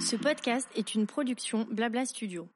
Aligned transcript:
Ce 0.00 0.16
podcast 0.16 0.66
est 0.74 0.94
une 0.94 1.06
production 1.06 1.66
Blabla 1.70 2.06
Studio. 2.06 2.48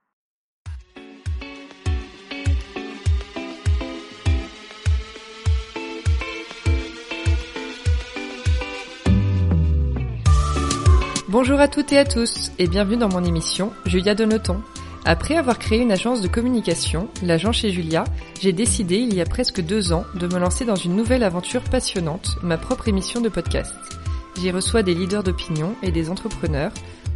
Bonjour 11.28 11.60
à 11.60 11.69
toutes 11.69 11.92
et 11.92 11.99
à 11.99 12.06
tous 12.06 12.51
et 12.58 12.67
bienvenue 12.67 12.96
dans 12.96 13.08
mon 13.08 13.22
émission 13.22 13.72
Julia 13.85 14.15
Donoton. 14.15 14.62
Après 15.04 15.37
avoir 15.37 15.58
créé 15.58 15.81
une 15.81 15.92
agence 15.92 16.23
de 16.23 16.28
communication, 16.28 17.10
l'agent 17.23 17.52
chez 17.52 17.70
Julia, 17.70 18.05
j'ai 18.41 18.55
décidé 18.55 18.96
il 18.96 19.15
y 19.15 19.20
a 19.20 19.27
presque 19.27 19.60
deux 19.60 19.92
ans 19.92 20.06
de 20.15 20.27
me 20.27 20.38
lancer 20.38 20.65
dans 20.65 20.77
une 20.77 20.96
nouvelle 20.96 21.23
aventure 21.23 21.65
passionnante, 21.65 22.38
ma 22.42 22.56
propre 22.56 22.88
émission 22.88 23.20
de 23.20 23.28
podcast. 23.28 23.74
J'y 24.37 24.51
reçois 24.51 24.82
des 24.82 24.95
leaders 24.95 25.23
d'opinion 25.23 25.74
et 25.82 25.92
des 25.92 26.10
entrepreneurs, 26.10 26.72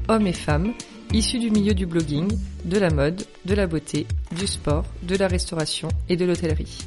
hommes 0.08 0.26
et 0.26 0.32
femmes, 0.32 0.72
issus 1.12 1.38
du 1.38 1.50
milieu 1.50 1.74
du 1.74 1.86
blogging, 1.86 2.30
de 2.64 2.78
la 2.78 2.90
mode, 2.90 3.24
de 3.44 3.54
la 3.54 3.66
beauté, 3.66 4.06
du 4.36 4.46
sport, 4.46 4.84
de 5.02 5.16
la 5.16 5.26
restauration 5.26 5.88
et 6.08 6.16
de 6.16 6.24
l'hôtellerie. 6.24 6.78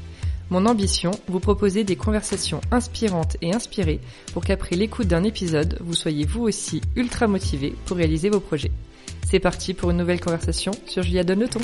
Mon 0.50 0.66
ambition, 0.66 1.12
vous 1.28 1.40
proposer 1.40 1.84
des 1.84 1.96
conversations 1.96 2.62
inspirantes 2.72 3.38
et 3.42 3.54
inspirées 3.54 4.02
pour 4.34 4.44
qu'après 4.44 4.76
l'écoute 4.76 5.08
d'un 5.08 5.24
épisode, 5.24 5.78
vous 5.82 5.94
soyez 5.94 6.26
vous 6.26 6.42
aussi 6.42 6.82
ultra 6.96 7.28
motivé 7.28 7.74
pour 7.86 7.98
réaliser 7.98 8.30
vos 8.30 8.42
projets. 8.42 8.72
C'est 9.30 9.40
parti 9.40 9.74
pour 9.74 9.92
une 9.92 9.98
nouvelle 9.98 10.20
conversation 10.20 10.72
sur 10.88 11.04
Julia 11.04 11.24
Donne 11.24 11.40
le. 11.40 11.62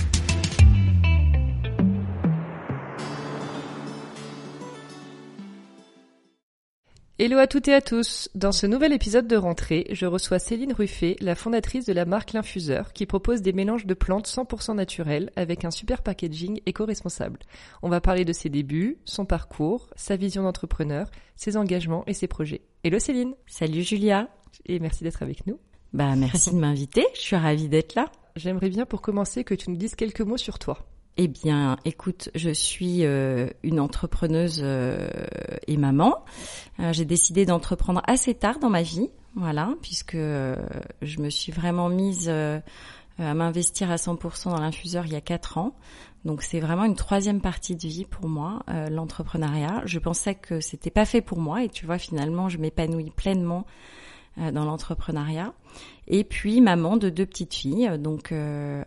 Hello 7.19 7.39
à 7.39 7.47
toutes 7.47 7.67
et 7.67 7.73
à 7.73 7.81
tous. 7.81 8.29
Dans 8.35 8.51
ce 8.51 8.67
nouvel 8.67 8.93
épisode 8.93 9.25
de 9.25 9.37
rentrée, 9.37 9.87
je 9.89 10.05
reçois 10.05 10.37
Céline 10.37 10.71
Ruffet, 10.71 11.15
la 11.19 11.33
fondatrice 11.33 11.83
de 11.83 11.93
la 11.93 12.05
marque 12.05 12.33
L'Infuseur, 12.33 12.93
qui 12.93 13.07
propose 13.07 13.41
des 13.41 13.53
mélanges 13.53 13.87
de 13.87 13.95
plantes 13.95 14.27
100% 14.27 14.75
naturelles 14.75 15.31
avec 15.35 15.65
un 15.65 15.71
super 15.71 16.03
packaging 16.03 16.61
éco-responsable. 16.67 17.39
On 17.81 17.89
va 17.89 18.01
parler 18.01 18.23
de 18.23 18.33
ses 18.33 18.49
débuts, 18.49 18.99
son 19.03 19.25
parcours, 19.25 19.89
sa 19.95 20.15
vision 20.15 20.43
d'entrepreneur, 20.43 21.09
ses 21.35 21.57
engagements 21.57 22.03
et 22.05 22.13
ses 22.13 22.27
projets. 22.27 22.61
Hello 22.83 22.99
Céline. 22.99 23.33
Salut 23.47 23.81
Julia. 23.81 24.29
Et 24.67 24.77
merci 24.77 25.03
d'être 25.03 25.23
avec 25.23 25.47
nous. 25.47 25.59
Bah 25.93 26.15
merci 26.15 26.51
de 26.51 26.57
m'inviter. 26.57 27.07
Je 27.15 27.21
suis 27.21 27.35
ravie 27.35 27.67
d'être 27.67 27.95
là. 27.95 28.11
J'aimerais 28.35 28.69
bien 28.69 28.85
pour 28.85 29.01
commencer 29.01 29.43
que 29.43 29.55
tu 29.55 29.71
nous 29.71 29.77
dises 29.77 29.95
quelques 29.95 30.21
mots 30.21 30.37
sur 30.37 30.59
toi. 30.59 30.85
Eh 31.19 31.27
bien, 31.27 31.77
écoute, 31.83 32.29
je 32.35 32.51
suis 32.51 33.03
euh, 33.03 33.47
une 33.63 33.79
entrepreneuse 33.79 34.61
euh, 34.63 35.09
et 35.65 35.75
maman. 35.75 36.23
Euh, 36.79 36.93
j'ai 36.93 37.05
décidé 37.05 37.43
d'entreprendre 37.43 38.03
assez 38.05 38.35
tard 38.35 38.59
dans 38.59 38.69
ma 38.69 38.83
vie, 38.83 39.09
voilà, 39.33 39.73
puisque 39.81 40.15
je 40.15 41.19
me 41.19 41.31
suis 41.31 41.51
vraiment 41.51 41.89
mise 41.89 42.29
à 42.29 43.33
m'investir 43.33 43.89
à 43.89 43.95
100% 43.95 44.51
dans 44.51 44.59
l'infuseur 44.59 45.07
il 45.07 45.13
y 45.13 45.15
a 45.15 45.21
quatre 45.21 45.57
ans. 45.57 45.73
Donc 46.23 46.43
c'est 46.43 46.59
vraiment 46.59 46.83
une 46.83 46.95
troisième 46.95 47.41
partie 47.41 47.75
de 47.75 47.87
vie 47.87 48.05
pour 48.05 48.29
moi, 48.29 48.61
l'entrepreneuriat. 48.91 49.81
Je 49.85 49.97
pensais 49.97 50.35
que 50.35 50.59
c'était 50.59 50.91
pas 50.91 51.05
fait 51.05 51.21
pour 51.21 51.39
moi 51.39 51.63
et 51.63 51.69
tu 51.69 51.85
vois 51.85 51.97
finalement 51.97 52.49
je 52.49 52.57
m'épanouis 52.57 53.11
pleinement 53.11 53.65
dans 54.37 54.65
l'entrepreneuriat. 54.65 55.53
Et 56.07 56.23
puis 56.23 56.61
maman 56.61 56.97
de 56.97 57.09
deux 57.09 57.25
petites 57.25 57.53
filles, 57.53 57.91
donc 57.99 58.33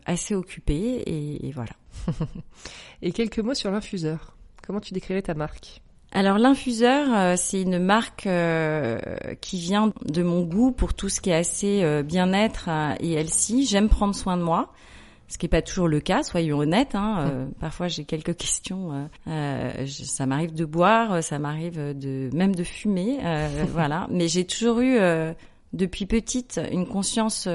assez 0.06 0.34
occupée 0.34 1.02
et, 1.06 1.46
et 1.46 1.52
voilà. 1.52 1.72
Et 3.02 3.12
quelques 3.12 3.38
mots 3.38 3.54
sur 3.54 3.70
l'infuseur. 3.70 4.36
Comment 4.66 4.80
tu 4.80 4.94
décrirais 4.94 5.22
ta 5.22 5.34
marque? 5.34 5.82
Alors 6.12 6.38
l'infuseur, 6.38 7.06
euh, 7.14 7.34
c'est 7.36 7.62
une 7.62 7.78
marque 7.78 8.26
euh, 8.26 8.98
qui 9.40 9.58
vient 9.58 9.92
de 10.04 10.22
mon 10.22 10.42
goût 10.42 10.72
pour 10.72 10.92
tout 10.92 11.08
ce 11.08 11.20
qui 11.20 11.30
est 11.30 11.34
assez 11.34 11.84
euh, 11.84 12.02
bien-être 12.02 12.68
et 12.98 13.12
healthy. 13.12 13.64
J'aime 13.64 13.88
prendre 13.88 14.14
soin 14.14 14.36
de 14.36 14.42
moi, 14.42 14.72
ce 15.28 15.38
qui 15.38 15.46
n'est 15.46 15.50
pas 15.50 15.62
toujours 15.62 15.86
le 15.86 16.00
cas, 16.00 16.24
soyons 16.24 16.58
honnêtes. 16.58 16.96
Hein. 16.96 17.48
parfois 17.60 17.86
j'ai 17.86 18.04
quelques 18.04 18.36
questions. 18.36 19.08
ça 19.86 20.26
m'arrive 20.26 20.52
de 20.52 20.64
boire, 20.64 21.22
ça 21.22 21.38
m'arrive 21.38 21.96
de 21.96 22.28
même 22.34 22.56
de 22.56 22.64
fumer, 22.64 23.18
voilà. 23.72 24.08
Mais 24.10 24.26
j'ai 24.26 24.44
toujours 24.44 24.80
eu 24.80 24.98
depuis 25.72 26.06
petite 26.06 26.60
une 26.72 26.86
conscience 26.86 27.48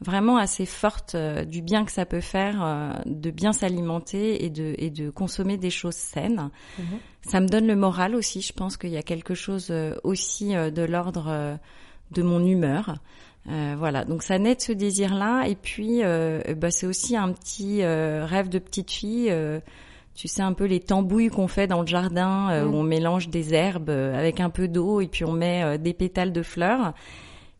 vraiment 0.00 0.36
assez 0.36 0.66
forte 0.66 1.14
euh, 1.14 1.44
du 1.44 1.62
bien 1.62 1.84
que 1.84 1.92
ça 1.92 2.04
peut 2.04 2.20
faire 2.20 2.62
euh, 2.62 2.92
de 3.06 3.30
bien 3.30 3.52
s'alimenter 3.52 4.44
et 4.44 4.50
de, 4.50 4.74
et 4.78 4.90
de 4.90 5.10
consommer 5.10 5.56
des 5.56 5.70
choses 5.70 5.94
saines. 5.94 6.50
Mhm. 6.78 6.84
Ça 7.22 7.40
me 7.40 7.48
donne 7.48 7.66
le 7.66 7.76
moral 7.76 8.14
aussi. 8.14 8.42
Je 8.42 8.52
pense 8.52 8.76
qu'il 8.76 8.90
y 8.90 8.96
a 8.96 9.02
quelque 9.02 9.34
chose 9.34 9.68
euh, 9.70 9.94
aussi 10.04 10.54
de 10.54 10.82
l'ordre 10.82 11.58
de 12.10 12.22
mon 12.22 12.44
humeur. 12.44 12.96
voilà, 13.46 14.04
donc 14.04 14.22
ça 14.22 14.38
naît 14.38 14.56
de 14.56 14.60
ce 14.60 14.72
désir-là. 14.72 15.46
Et 15.48 15.56
puis, 15.56 16.02
bah, 16.56 16.70
c'est 16.70 16.86
aussi 16.86 17.16
un 17.16 17.32
petit 17.32 17.82
rêve 17.82 18.48
de 18.50 18.58
petite 18.58 18.90
fille. 18.90 19.32
tu 20.14 20.28
sais 20.28 20.42
un 20.42 20.52
peu 20.52 20.64
les 20.64 20.80
tambouilles 20.80 21.30
qu'on 21.30 21.48
fait 21.48 21.66
dans 21.66 21.80
le 21.80 21.86
jardin 21.86 22.64
où 22.64 22.68
mhm. 22.68 22.74
on 22.74 22.82
mélange 22.82 23.28
des 23.30 23.54
herbes 23.54 23.90
avec 23.90 24.40
un 24.40 24.50
peu 24.50 24.68
d'eau 24.68 25.00
et 25.00 25.08
puis 25.08 25.24
on 25.24 25.32
met 25.32 25.78
des 25.78 25.94
pétales 25.94 26.32
de 26.32 26.42
fleurs. 26.42 26.92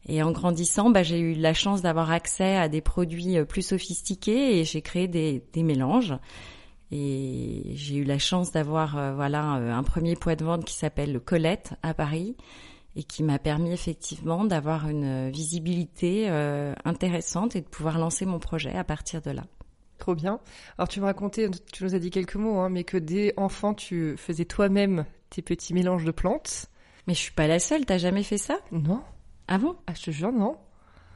Et 0.06 0.22
en 0.22 0.32
grandissant, 0.32 0.90
bah, 0.90 1.02
j'ai 1.02 1.18
eu 1.18 1.34
la 1.34 1.54
chance 1.54 1.82
d'avoir 1.82 2.10
accès 2.10 2.56
à 2.56 2.68
des 2.68 2.80
produits 2.80 3.38
euh, 3.38 3.44
plus 3.44 3.62
sophistiqués 3.62 4.58
et 4.58 4.64
j'ai 4.64 4.82
créé 4.82 5.08
des, 5.08 5.42
des 5.52 5.62
mélanges. 5.62 6.14
Et 6.90 7.72
j'ai 7.74 7.96
eu 7.96 8.04
la 8.04 8.18
chance 8.18 8.52
d'avoir 8.52 8.98
euh, 8.98 9.14
voilà 9.14 9.56
euh, 9.56 9.72
un 9.72 9.82
premier 9.82 10.14
point 10.14 10.36
de 10.36 10.44
vente 10.44 10.64
qui 10.64 10.74
s'appelle 10.74 11.20
Colette 11.20 11.72
à 11.82 11.94
Paris 11.94 12.36
et 12.96 13.02
qui 13.02 13.22
m'a 13.22 13.38
permis 13.38 13.72
effectivement 13.72 14.44
d'avoir 14.44 14.88
une 14.88 15.28
visibilité 15.30 16.28
intéressante 16.84 17.56
et 17.56 17.60
de 17.60 17.66
pouvoir 17.66 17.98
lancer 17.98 18.24
mon 18.24 18.38
projet 18.38 18.72
à 18.76 18.84
partir 18.84 19.20
de 19.20 19.32
là. 19.32 19.42
Trop 19.98 20.14
bien. 20.14 20.38
Alors 20.78 20.86
tu 20.86 21.00
me 21.00 21.06
racontais, 21.06 21.50
tu 21.72 21.82
nous 21.82 21.96
as 21.96 21.98
dit 21.98 22.10
quelques 22.10 22.36
mots, 22.36 22.58
hein, 22.58 22.68
mais 22.68 22.84
que 22.84 22.96
dès 22.96 23.34
enfant 23.36 23.74
tu 23.74 24.16
faisais 24.16 24.44
toi-même 24.44 25.06
tes 25.28 25.42
petits 25.42 25.74
mélanges 25.74 26.04
de 26.04 26.12
plantes. 26.12 26.66
Mais 27.08 27.14
je 27.14 27.18
suis 27.18 27.32
pas 27.32 27.48
la 27.48 27.58
seule. 27.58 27.84
T'as 27.84 27.98
jamais 27.98 28.22
fait 28.22 28.38
ça? 28.38 28.58
Non. 28.70 29.02
Ah 29.48 29.58
bon? 29.58 29.76
Ah, 29.86 29.94
je 29.94 30.02
te 30.02 30.10
jure, 30.10 30.32
non. 30.32 30.56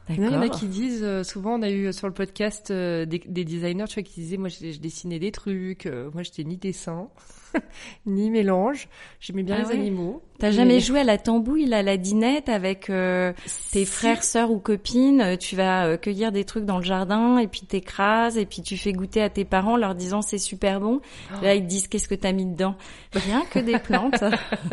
Il 0.09 0.23
y 0.23 0.27
en 0.27 0.41
a 0.41 0.49
qui 0.49 0.67
disent, 0.67 1.03
euh, 1.03 1.23
souvent 1.23 1.59
on 1.59 1.61
a 1.61 1.69
eu 1.69 1.93
sur 1.93 2.07
le 2.07 2.13
podcast 2.13 2.71
euh, 2.71 3.05
des, 3.05 3.19
designers, 3.19 3.85
tu 3.87 3.95
vois, 3.95 4.03
qui 4.03 4.21
disaient, 4.21 4.37
moi 4.37 4.49
je, 4.49 4.79
dessinais 4.79 5.19
des 5.19 5.31
trucs, 5.31 5.85
euh, 5.85 6.09
moi 6.13 6.23
j'étais 6.23 6.43
ni 6.43 6.57
dessin, 6.57 7.09
ni 8.05 8.29
mélange, 8.29 8.87
j'aimais 9.19 9.43
bien 9.43 9.57
ah 9.59 9.63
les 9.63 9.75
animaux. 9.75 10.21
T'as 10.39 10.51
jamais 10.51 10.79
joué 10.79 11.01
à 11.01 11.03
la 11.03 11.17
tambouille, 11.17 11.71
à 11.73 11.83
la 11.83 11.97
dinette 11.97 12.47
avec 12.47 12.89
euh, 12.89 13.33
tes 13.73 13.83
frères, 13.83 14.23
sœurs 14.23 14.51
ou 14.51 14.59
copines 14.59 15.19
euh, 15.19 15.35
Tu 15.35 15.57
vas 15.57 15.85
euh, 15.85 15.97
cueillir 15.97 16.31
des 16.31 16.45
trucs 16.45 16.63
dans 16.63 16.77
le 16.77 16.83
jardin 16.83 17.37
et 17.39 17.47
puis 17.47 17.63
t'écrases 17.67 18.37
et 18.37 18.45
puis 18.45 18.61
tu 18.61 18.77
fais 18.77 18.93
goûter 18.93 19.21
à 19.21 19.29
tes 19.29 19.43
parents 19.43 19.75
leur 19.75 19.95
disant 19.95 20.21
c'est 20.21 20.37
super 20.37 20.79
bon. 20.79 21.01
Oh. 21.33 21.43
Là 21.43 21.55
ils 21.55 21.63
te 21.63 21.67
disent 21.67 21.89
qu'est-ce 21.89 22.07
que 22.07 22.15
t'as 22.15 22.31
mis 22.31 22.45
dedans? 22.45 22.75
Rien 23.11 23.43
que 23.51 23.59
des 23.59 23.77
plantes. 23.79 24.23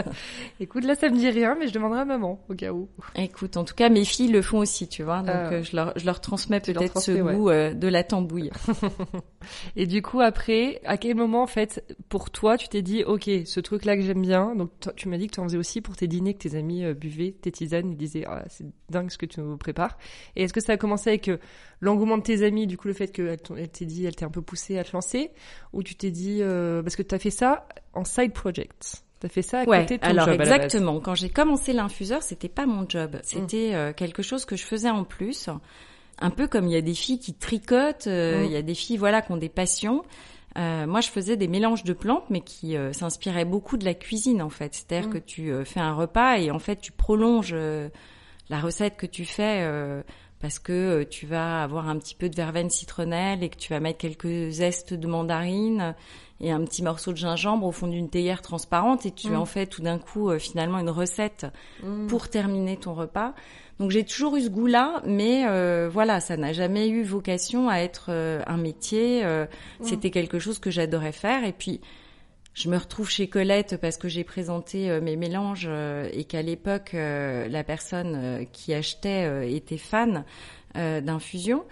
Écoute 0.61 0.85
là 0.85 0.95
ça 0.95 1.09
me 1.09 1.17
dit 1.17 1.31
rien 1.31 1.57
mais 1.59 1.67
je 1.67 1.73
demanderai 1.73 2.03
à 2.03 2.05
maman 2.05 2.41
au 2.49 2.55
cas 2.55 2.71
où. 2.71 2.89
Écoute 3.17 3.57
en 3.57 3.65
tout 3.65 3.75
cas 3.75 3.89
mes 3.89 4.05
filles 4.05 4.31
le 4.31 4.43
font 4.43 4.59
aussi 4.59 4.87
tu 4.87 5.03
vois 5.03 5.23
donc 5.23 5.65
je 5.65 5.75
leur 5.75 5.93
je 5.97 6.07
leur 6.07 6.21
transmets 6.21 6.61
peut-être 6.61 7.01
ce 7.01 7.11
goût 7.11 7.51
de 7.51 7.89
la 7.89 8.05
tambouille. 8.05 8.53
et 9.77 9.87
du 9.87 10.01
coup 10.01 10.21
après 10.21 10.81
à 10.85 10.97
quel 10.97 11.17
moment 11.17 11.43
en 11.43 11.49
fait 11.49 11.85
pour 12.09 12.31
toi 12.31 12.57
tu 12.57 12.66
t'es 12.69 12.83
dit 12.83 13.05
ok 13.05 13.31
ce 13.45 13.61
truc 13.61 13.85
là 13.85 13.97
que 13.97 14.03
j'aime 14.03 14.23
bien 14.23 14.55
donc 14.55 14.71
tu 14.97 15.09
m'as 15.09 15.17
dit 15.19 15.27
que 15.27 15.35
tu 15.35 15.41
en 15.41 15.45
faisais 15.45 15.59
aussi 15.59 15.81
pour 15.81 15.97
tes 15.97 16.07
dîners 16.07 16.35
que 16.35 16.39
tes 16.49 16.57
amis 16.57 16.85
euh, 16.85 16.95
buvaient 16.95 17.33
tes 17.33 17.53
tisanes 17.53 17.93
et 17.93 17.95
disaient 17.95 18.25
ah, 18.27 18.45
c'est 18.49 18.67
dingue 18.91 19.11
ce 19.11 19.19
que 19.19 19.27
tu 19.27 19.41
nous 19.41 19.57
prépares. 19.57 19.99
Et 20.35 20.43
est-ce 20.45 20.53
que 20.53 20.61
ça 20.61 20.73
a 20.73 20.77
commencé 20.77 21.11
avec 21.11 21.29
euh, 21.29 21.39
l'engouement 21.81 22.19
de 22.19 22.23
tes 22.23 22.45
amis, 22.45 22.67
du 22.67 22.77
coup 22.77 22.89
le 22.89 22.95
fait 22.95 23.09
qu'elle 23.09 23.39
elle 23.57 23.69
t'ait 23.69 23.85
dit, 23.85 24.05
elle 24.07 24.17
t'ait 24.17 24.25
un 24.25 24.31
peu 24.31 24.43
poussé 24.43 24.79
à 24.79 24.85
te 24.85 24.93
lancer, 24.93 25.31
ou 25.73 25.83
tu 25.83 25.95
t'es 25.95 26.11
dit 26.11 26.39
euh, 26.41 26.83
parce 26.83 26.97
que 26.97 27.03
tu 27.03 27.15
as 27.15 27.19
fait 27.19 27.31
ça 27.31 27.67
en 27.95 28.05
side 28.05 28.33
project. 28.33 29.03
T'as 29.21 29.29
fait 29.29 29.43
ça 29.43 29.61
à 29.61 29.65
côté 29.65 29.97
de 29.97 30.03
ton 30.03 30.09
alors 30.09 30.27
job 30.27 30.41
exactement. 30.41 31.01
Quand 31.01 31.15
j'ai 31.15 31.31
commencé 31.31 31.73
l'infuseur, 31.73 32.23
c'était 32.23 32.51
pas 32.51 32.67
mon 32.67 32.87
job, 32.89 33.19
c'était 33.23 33.93
quelque 33.97 34.23
chose 34.23 34.45
que 34.45 34.57
je 34.57 34.65
faisais 34.65 34.91
en 34.91 35.05
plus. 35.05 35.49
Un 36.19 36.31
peu 36.31 36.47
comme 36.47 36.67
il 36.67 36.73
y 36.73 36.77
a 36.77 36.83
des 36.83 36.95
filles 36.95 37.19
qui 37.19 37.35
tricotent, 37.35 38.07
mm. 38.07 38.45
il 38.45 38.51
y 38.51 38.57
a 38.57 38.63
des 38.63 38.75
filles 38.75 38.97
voilà 38.99 39.23
qui 39.23 39.33
ont 39.33 39.37
des 39.37 39.49
passions. 39.49 40.03
Euh, 40.57 40.87
moi, 40.87 41.01
je 41.01 41.09
faisais 41.09 41.37
des 41.37 41.49
mélanges 41.49 41.85
de 41.85 41.93
plantes, 41.93 42.25
mais 42.31 42.41
qui 42.41 42.77
euh, 42.77 42.93
s'inspiraient 42.93 43.45
beaucoup 43.45 43.77
de 43.77 43.85
la 43.85 43.95
cuisine, 43.95 44.43
en 44.43 44.49
fait. 44.49 44.75
C'est-à-dire 44.75 45.09
mm. 45.09 45.13
que 45.13 45.19
tu 45.19 45.51
euh, 45.51 45.65
fais 45.65 45.81
un 45.81 45.95
repas 45.95 46.39
et 46.39 46.51
en 46.51 46.59
fait, 46.59 46.77
tu 46.77 46.93
prolonges 46.93 47.55
la 48.49 48.61
recette 48.61 48.97
que 48.97 49.07
tu 49.07 49.25
fais 49.25 49.69
parce 50.41 50.59
que 50.59 51.03
tu 51.03 51.27
vas 51.27 51.63
avoir 51.63 51.89
un 51.89 51.99
petit 51.99 52.15
peu 52.15 52.29
de 52.29 52.37
verveine 52.37 52.71
citronnelle 52.71 53.43
et 53.43 53.49
que 53.49 53.57
tu 53.57 53.73
vas 53.73 53.81
mettre 53.81 53.99
quelques 53.99 54.51
zestes 54.51 54.95
de 54.95 55.07
mandarine 55.07 55.95
et 56.41 56.53
un 56.53 56.63
petit 56.65 56.83
morceau 56.83 57.13
de 57.13 57.17
gingembre 57.17 57.67
au 57.67 57.73
fond 57.73 57.89
d'une 57.89 58.11
théière 58.11 58.43
transparente 58.43 59.07
et 59.07 59.11
tu 59.11 59.31
mm. 59.31 59.37
en 59.37 59.45
fais 59.47 59.67
tout 59.67 59.83
d'un 59.83 59.99
coup 59.99 60.31
finalement 60.39 60.79
une 60.79 60.91
recette 60.91 61.47
mm. 61.83 62.07
pour 62.07 62.29
terminer 62.29 62.77
ton 62.77 62.95
repas. 62.95 63.35
Donc 63.79 63.91
j'ai 63.91 64.05
toujours 64.05 64.37
eu 64.37 64.43
ce 64.43 64.49
goût-là, 64.49 65.03
mais 65.05 65.47
euh, 65.47 65.89
voilà, 65.93 66.21
ça 66.21 66.37
n'a 66.37 66.53
jamais 66.53 66.89
eu 66.89 67.03
vocation 67.03 67.69
à 67.69 67.79
être 67.79 68.07
euh, 68.09 68.43
un 68.47 68.57
métier. 68.57 69.25
Euh, 69.25 69.45
mm. 69.81 69.85
C'était 69.85 70.11
quelque 70.11 70.39
chose 70.39 70.59
que 70.59 70.71
j'adorais 70.71 71.13
faire. 71.13 71.45
Et 71.45 71.53
puis 71.53 71.81
je 72.57 72.71
me 72.71 72.79
retrouve 72.79 73.11
chez 73.11 73.29
Colette 73.29 73.77
parce 73.77 73.99
que 73.99 74.09
j'ai 74.09 74.25
présenté 74.25 74.91
euh, 74.91 75.03
mes 75.03 75.17
mélanges 75.17 75.67
euh, 75.69 76.09
et 76.15 76.25
qu'à 76.25 76.41
l'époque 76.41 76.93
euh, 76.95 77.49
la 77.49 77.63
personne 77.63 78.47
qui 78.51 78.73
achetait 78.73 79.55
était 79.55 79.77
fan 79.77 80.25
d'infusion 80.75 81.65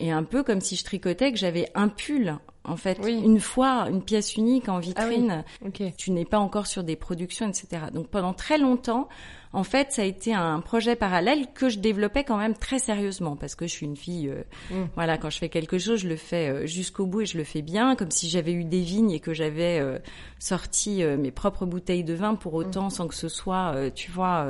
et 0.00 0.12
un 0.12 0.22
peu 0.22 0.42
comme 0.42 0.60
si 0.60 0.76
je 0.76 0.84
tricotais 0.84 1.32
que 1.32 1.38
j'avais 1.38 1.70
un 1.74 1.88
pull 1.88 2.36
en 2.64 2.76
fait 2.76 2.98
une 3.06 3.40
fois 3.40 3.86
une 3.88 4.02
pièce 4.02 4.36
unique 4.36 4.68
en 4.68 4.78
vitrine. 4.80 5.44
Ah 5.64 5.70
tu 5.96 6.10
n'es 6.10 6.26
pas 6.26 6.38
encore 6.38 6.66
sur 6.66 6.84
des 6.84 6.94
productions 6.94 7.48
etc. 7.48 7.84
Donc 7.94 8.08
pendant 8.08 8.34
très 8.34 8.58
longtemps 8.58 9.08
en 9.52 9.64
fait, 9.64 9.90
ça 9.90 10.02
a 10.02 10.04
été 10.04 10.32
un 10.32 10.60
projet 10.60 10.94
parallèle 10.94 11.46
que 11.52 11.68
je 11.68 11.80
développais 11.80 12.22
quand 12.22 12.36
même 12.36 12.54
très 12.54 12.78
sérieusement 12.78 13.34
parce 13.34 13.56
que 13.56 13.66
je 13.66 13.72
suis 13.72 13.86
une 13.86 13.96
fille. 13.96 14.28
Euh, 14.28 14.44
mm. 14.70 14.88
Voilà, 14.94 15.18
quand 15.18 15.28
je 15.28 15.38
fais 15.38 15.48
quelque 15.48 15.78
chose, 15.78 16.00
je 16.00 16.08
le 16.08 16.16
fais 16.16 16.48
euh, 16.48 16.66
jusqu'au 16.66 17.04
bout 17.04 17.22
et 17.22 17.26
je 17.26 17.36
le 17.36 17.42
fais 17.42 17.62
bien, 17.62 17.96
comme 17.96 18.12
si 18.12 18.28
j'avais 18.28 18.52
eu 18.52 18.64
des 18.64 18.80
vignes 18.80 19.10
et 19.10 19.18
que 19.18 19.34
j'avais 19.34 19.80
euh, 19.80 19.98
sorti 20.38 21.02
mes 21.02 21.32
propres 21.32 21.66
bouteilles 21.66 22.04
de 22.04 22.14
vin 22.14 22.36
pour 22.36 22.54
autant 22.54 22.86
mm. 22.86 22.90
sans 22.90 23.08
que 23.08 23.14
ce 23.14 23.28
soit, 23.28 23.74
tu 23.94 24.10
vois. 24.10 24.46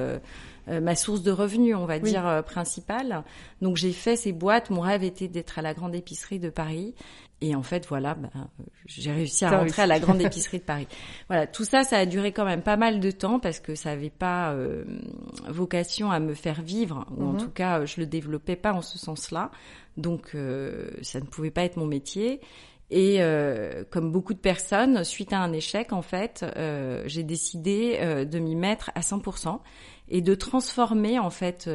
ma 0.68 0.94
source 0.94 1.22
de 1.22 1.30
revenus, 1.30 1.74
on 1.76 1.86
va 1.86 1.98
dire, 1.98 2.42
principale. 2.44 3.24
Donc 3.62 3.76
j'ai 3.76 3.92
fait 3.92 4.16
ces 4.16 4.32
boîtes. 4.32 4.70
Mon 4.70 4.80
rêve 4.80 5.02
était 5.02 5.28
d'être 5.28 5.58
à 5.58 5.62
la 5.62 5.74
grande 5.74 5.94
épicerie 5.94 6.38
de 6.38 6.50
Paris. 6.50 6.94
Et 7.42 7.54
en 7.54 7.62
fait, 7.62 7.86
voilà, 7.86 8.14
bah, 8.14 8.28
j'ai 8.84 9.12
réussi 9.12 9.44
à 9.46 9.58
rentrer 9.58 9.82
à 9.82 9.86
la 9.86 9.98
grande 9.98 10.20
épicerie 10.20 10.58
de 10.58 10.64
Paris. 10.64 10.86
Voilà, 11.28 11.46
tout 11.46 11.64
ça, 11.64 11.84
ça 11.84 11.96
a 11.96 12.04
duré 12.04 12.32
quand 12.32 12.44
même 12.44 12.62
pas 12.62 12.76
mal 12.76 13.00
de 13.00 13.10
temps 13.10 13.38
parce 13.40 13.60
que 13.60 13.74
ça 13.74 13.90
n'avait 13.90 14.10
pas 14.10 14.52
euh, 14.52 14.84
vocation 15.48 16.10
à 16.10 16.20
me 16.20 16.34
faire 16.34 16.60
vivre, 16.60 17.06
ou 17.16 17.24
en 17.24 17.32
mhm. 17.32 17.38
tout 17.38 17.50
cas, 17.50 17.84
je 17.86 18.00
le 18.00 18.06
développais 18.06 18.56
pas 18.56 18.72
en 18.72 18.82
ce 18.82 18.98
sens-là. 18.98 19.50
Donc, 19.96 20.32
euh, 20.34 20.90
ça 21.00 21.20
ne 21.20 21.24
pouvait 21.26 21.50
pas 21.50 21.64
être 21.64 21.76
mon 21.76 21.86
métier. 21.86 22.40
Et 22.90 23.22
euh, 23.22 23.84
comme 23.88 24.12
beaucoup 24.12 24.34
de 24.34 24.38
personnes, 24.38 25.04
suite 25.04 25.32
à 25.32 25.38
un 25.38 25.52
échec, 25.52 25.92
en 25.92 26.02
fait, 26.02 26.44
j'ai 27.06 27.22
décidé 27.22 28.26
de 28.26 28.38
m'y 28.38 28.56
mettre 28.56 28.90
à 28.94 29.00
100% 29.00 29.60
et 30.08 30.20
de 30.20 30.34
transformer, 30.34 31.18
en 31.18 31.30
fait 31.30 31.70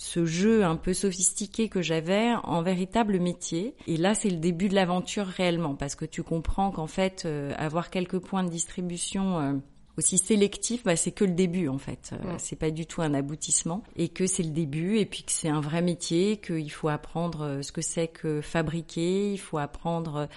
ce 0.00 0.24
jeu 0.24 0.64
un 0.64 0.76
peu 0.76 0.94
sophistiqué 0.94 1.68
que 1.68 1.82
j'avais 1.82 2.32
en 2.44 2.62
véritable 2.62 3.20
métier. 3.20 3.74
Et 3.86 3.98
là, 3.98 4.14
c'est 4.14 4.30
le 4.30 4.38
début 4.38 4.70
de 4.70 4.74
l'aventure 4.74 5.26
réellement, 5.26 5.74
parce 5.74 5.94
que 5.94 6.06
tu 6.06 6.22
comprends 6.22 6.70
qu'en 6.70 6.86
fait, 6.86 7.24
euh, 7.26 7.52
avoir 7.58 7.90
quelques 7.90 8.18
points 8.18 8.42
de 8.42 8.48
distribution 8.48 9.38
euh, 9.38 9.52
aussi 9.96 10.18
sélectif, 10.18 10.84
bah, 10.84 10.96
c'est 10.96 11.10
que 11.10 11.24
le 11.24 11.32
début 11.32 11.68
en 11.68 11.78
fait. 11.78 12.12
Euh, 12.12 12.34
c'est 12.38 12.56
pas 12.56 12.70
du 12.70 12.86
tout 12.86 13.02
un 13.02 13.14
aboutissement. 13.14 13.82
Et 13.96 14.08
que 14.08 14.26
c'est 14.26 14.42
le 14.42 14.50
début 14.50 14.98
et 14.98 15.06
puis 15.06 15.22
que 15.22 15.32
c'est 15.32 15.48
un 15.48 15.60
vrai 15.60 15.82
métier, 15.82 16.38
qu'il 16.38 16.70
faut 16.70 16.88
apprendre 16.88 17.42
euh, 17.42 17.62
ce 17.62 17.72
que 17.72 17.82
c'est 17.82 18.08
que 18.08 18.40
fabriquer, 18.40 19.32
il 19.32 19.38
faut 19.38 19.58
apprendre 19.58 20.28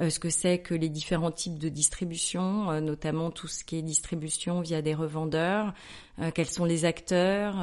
euh, 0.00 0.10
ce 0.10 0.18
que 0.18 0.30
c'est 0.30 0.58
que 0.58 0.74
les 0.74 0.88
différents 0.88 1.32
types 1.32 1.58
de 1.58 1.68
distribution, 1.68 2.80
notamment 2.80 3.30
tout 3.30 3.48
ce 3.48 3.64
qui 3.64 3.76
est 3.76 3.82
distribution 3.82 4.60
via 4.60 4.82
des 4.82 4.94
revendeurs, 4.94 5.74
quels 6.34 6.48
sont 6.48 6.64
les 6.64 6.84
acteurs, 6.84 7.56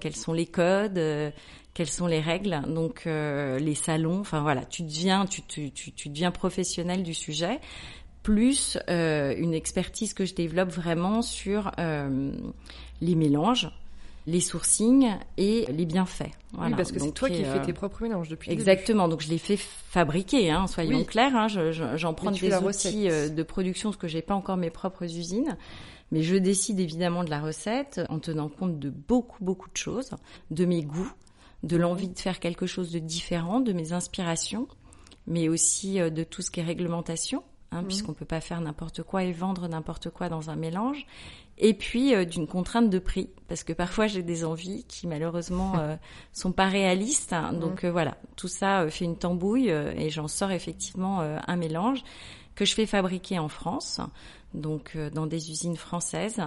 quels 0.00 0.16
sont 0.16 0.32
les 0.32 0.46
codes 0.46 1.00
quelles 1.72 1.88
sont 1.88 2.08
les 2.08 2.20
règles, 2.20 2.62
donc 2.66 3.04
les 3.06 3.74
salons, 3.74 4.20
enfin 4.20 4.40
voilà, 4.42 4.64
tu 4.64 4.82
deviens, 4.82 5.24
tu, 5.26 5.42
tu, 5.42 5.70
tu, 5.70 5.92
tu 5.92 6.08
deviens 6.08 6.30
professionnel 6.30 7.02
du 7.02 7.14
sujet 7.14 7.60
plus 8.22 8.78
euh, 8.88 9.34
une 9.36 9.54
expertise 9.54 10.14
que 10.14 10.24
je 10.24 10.34
développe 10.34 10.70
vraiment 10.70 11.22
sur 11.22 11.72
euh, 11.78 12.32
les 13.00 13.14
mélanges, 13.14 13.70
les 14.26 14.40
sourcings 14.40 15.08
et 15.38 15.64
les 15.72 15.86
bienfaits. 15.86 16.30
Voilà. 16.52 16.70
Oui, 16.70 16.76
parce 16.76 16.92
que 16.92 16.98
c'est 16.98 17.12
toi 17.12 17.30
qui 17.30 17.42
fais 17.44 17.62
tes 17.62 17.72
propres 17.72 18.02
mélanges 18.02 18.28
depuis. 18.28 18.50
Exactement. 18.50 19.08
Donc 19.08 19.22
je 19.22 19.28
les 19.28 19.38
fais 19.38 19.56
fabriquer, 19.56 20.50
hein, 20.50 20.66
soyons 20.66 21.04
clairs. 21.04 21.34
Hein, 21.34 21.46
j'en 21.48 22.14
prends 22.14 22.30
des 22.30 22.54
outils 22.54 23.08
euh, 23.08 23.28
de 23.28 23.42
production 23.42 23.90
parce 23.90 24.00
que 24.00 24.08
j'ai 24.08 24.22
pas 24.22 24.34
encore 24.34 24.56
mes 24.56 24.70
propres 24.70 25.04
usines. 25.04 25.56
Mais 26.12 26.22
je 26.22 26.34
décide 26.34 26.80
évidemment 26.80 27.22
de 27.22 27.30
la 27.30 27.40
recette 27.40 28.00
en 28.08 28.18
tenant 28.18 28.48
compte 28.48 28.80
de 28.80 28.90
beaucoup 28.90 29.42
beaucoup 29.44 29.70
de 29.70 29.76
choses, 29.76 30.10
de 30.50 30.64
mes 30.64 30.82
goûts, 30.82 31.12
de 31.62 31.76
l'envie 31.76 32.08
de 32.08 32.18
faire 32.18 32.40
quelque 32.40 32.66
chose 32.66 32.90
de 32.90 32.98
différent, 32.98 33.60
de 33.60 33.72
mes 33.72 33.92
inspirations, 33.92 34.66
mais 35.28 35.48
aussi 35.48 36.00
de 36.00 36.24
tout 36.24 36.42
ce 36.42 36.50
qui 36.50 36.58
est 36.58 36.64
réglementation 36.64 37.44
hein, 37.72 37.82
mhm. 37.82 37.86
puisqu'on 37.86 38.12
peut 38.12 38.24
pas 38.24 38.40
faire 38.40 38.60
n'importe 38.60 39.02
quoi 39.02 39.24
et 39.24 39.32
vendre 39.32 39.68
n'importe 39.68 40.10
quoi 40.10 40.28
dans 40.28 40.50
un 40.50 40.56
mélange. 40.56 41.06
Et 41.58 41.74
puis 41.74 42.14
euh, 42.14 42.24
d'une 42.24 42.46
contrainte 42.46 42.88
de 42.88 42.98
prix, 42.98 43.28
parce 43.46 43.64
que 43.64 43.72
parfois 43.74 44.06
j'ai 44.06 44.22
des 44.22 44.44
envies 44.44 44.84
qui 44.84 45.06
malheureusement 45.06 45.74
euh, 45.78 45.96
sont 46.32 46.52
pas 46.52 46.68
réalistes. 46.68 47.32
Hein. 47.32 47.52
donc 47.52 47.82
mhm. 47.82 47.90
euh, 47.90 47.92
voilà, 47.92 48.16
tout 48.36 48.48
ça 48.48 48.88
fait 48.88 49.04
une 49.04 49.16
tambouille 49.16 49.68
et 49.68 50.10
j'en 50.10 50.26
sors 50.28 50.50
effectivement 50.50 51.20
un 51.20 51.56
mélange 51.56 52.02
que 52.54 52.64
je 52.64 52.74
fais 52.74 52.86
fabriquer 52.86 53.38
en 53.38 53.48
France, 53.48 54.00
donc 54.54 54.96
dans 55.14 55.26
des 55.26 55.50
usines 55.50 55.76
françaises. 55.76 56.42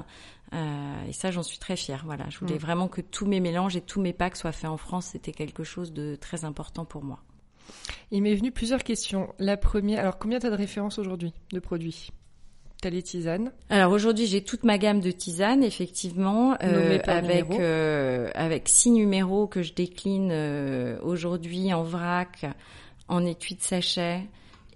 et 0.54 1.14
ça, 1.14 1.32
j'en 1.32 1.44
suis 1.44 1.58
très 1.58 1.76
fière. 1.76 2.04
Voilà, 2.06 2.30
je 2.30 2.40
voulais 2.40 2.56
mhm. 2.56 2.60
vraiment 2.60 2.88
que 2.88 3.02
tous 3.02 3.26
mes 3.26 3.40
mélanges 3.40 3.76
et 3.76 3.82
tous 3.82 4.02
mes 4.02 4.14
packs 4.14 4.36
soient 4.36 4.52
faits 4.52 4.70
en 4.70 4.78
France. 4.78 5.08
C'était 5.14 5.32
quelque 5.32 5.64
chose 5.64 5.94
de 5.94 6.16
très 6.16 6.46
important 6.46 6.86
pour 6.86 7.04
moi. 7.04 7.20
Il 8.12 8.22
m'est 8.22 8.36
venu 8.36 8.52
plusieurs 8.52 8.84
questions. 8.84 9.34
La 9.40 9.58
première, 9.58 10.00
alors 10.00 10.18
combien 10.18 10.40
tu 10.40 10.48
as 10.48 10.50
de 10.50 10.56
références 10.56 11.00
aujourd'hui 11.00 11.34
de 11.52 11.60
produits? 11.60 12.10
T'as 12.82 12.90
les 12.90 13.02
tisanes. 13.02 13.52
Alors 13.70 13.94
aujourd'hui, 13.94 14.26
j'ai 14.26 14.44
toute 14.44 14.66
ma 14.66 14.78
gamme 14.78 15.00
de 15.00 15.10
tisanes, 15.10 15.64
effectivement, 15.64 16.58
euh, 16.62 17.00
avec 17.08 17.50
euh, 17.52 18.30
avec 18.36 18.68
six 18.68 18.92
numéros 18.92 19.48
que 19.48 19.64
je 19.64 19.74
décline 19.74 20.32
euh, 20.32 21.00
aujourd'hui 21.02 21.74
en 21.74 21.84
vrac, 21.84 22.46
en 23.08 23.26
étui 23.26 23.56
de 23.56 23.62
sachet, 23.62 24.24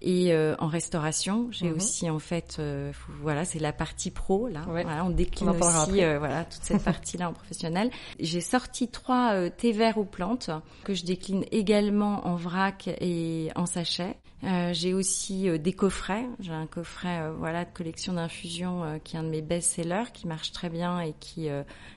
et 0.01 0.33
euh, 0.33 0.55
en 0.59 0.67
restauration, 0.67 1.47
j'ai 1.51 1.69
mhm. 1.69 1.75
aussi 1.75 2.09
en 2.09 2.19
fait, 2.19 2.57
euh, 2.59 2.91
voilà, 3.21 3.45
c'est 3.45 3.59
la 3.59 3.73
partie 3.73 4.11
pro 4.11 4.47
là. 4.47 4.61
Voilà, 4.67 5.03
on 5.05 5.09
décline 5.09 5.49
aussi, 5.49 6.03
euh, 6.03 6.19
voilà, 6.19 6.45
toute 6.45 6.63
cette 6.63 6.83
partie-là 6.85 7.29
en 7.29 7.33
professionnel. 7.33 7.89
J'ai 8.19 8.41
sorti 8.41 8.87
trois 8.87 9.49
thés 9.49 9.71
verts 9.71 9.97
aux 9.97 10.05
plantes 10.05 10.49
que 10.83 10.93
je 10.93 11.03
décline 11.05 11.45
également 11.51 12.27
en 12.27 12.35
vrac 12.35 12.87
et 12.87 13.49
en 13.55 13.65
sachet. 13.65 14.17
J'ai 14.43 14.93
aussi 14.93 15.49
des 15.59 15.73
coffrets. 15.73 16.25
J'ai 16.39 16.53
un 16.53 16.67
coffret, 16.67 17.31
voilà, 17.37 17.65
de 17.65 17.71
collection 17.73 18.13
d'infusions 18.13 18.99
qui 19.03 19.15
est 19.15 19.19
un 19.19 19.23
de 19.23 19.29
mes 19.29 19.41
best-sellers, 19.41 20.11
qui 20.13 20.27
marche 20.27 20.51
très 20.51 20.69
bien 20.69 20.99
et 21.01 21.13
qui 21.19 21.49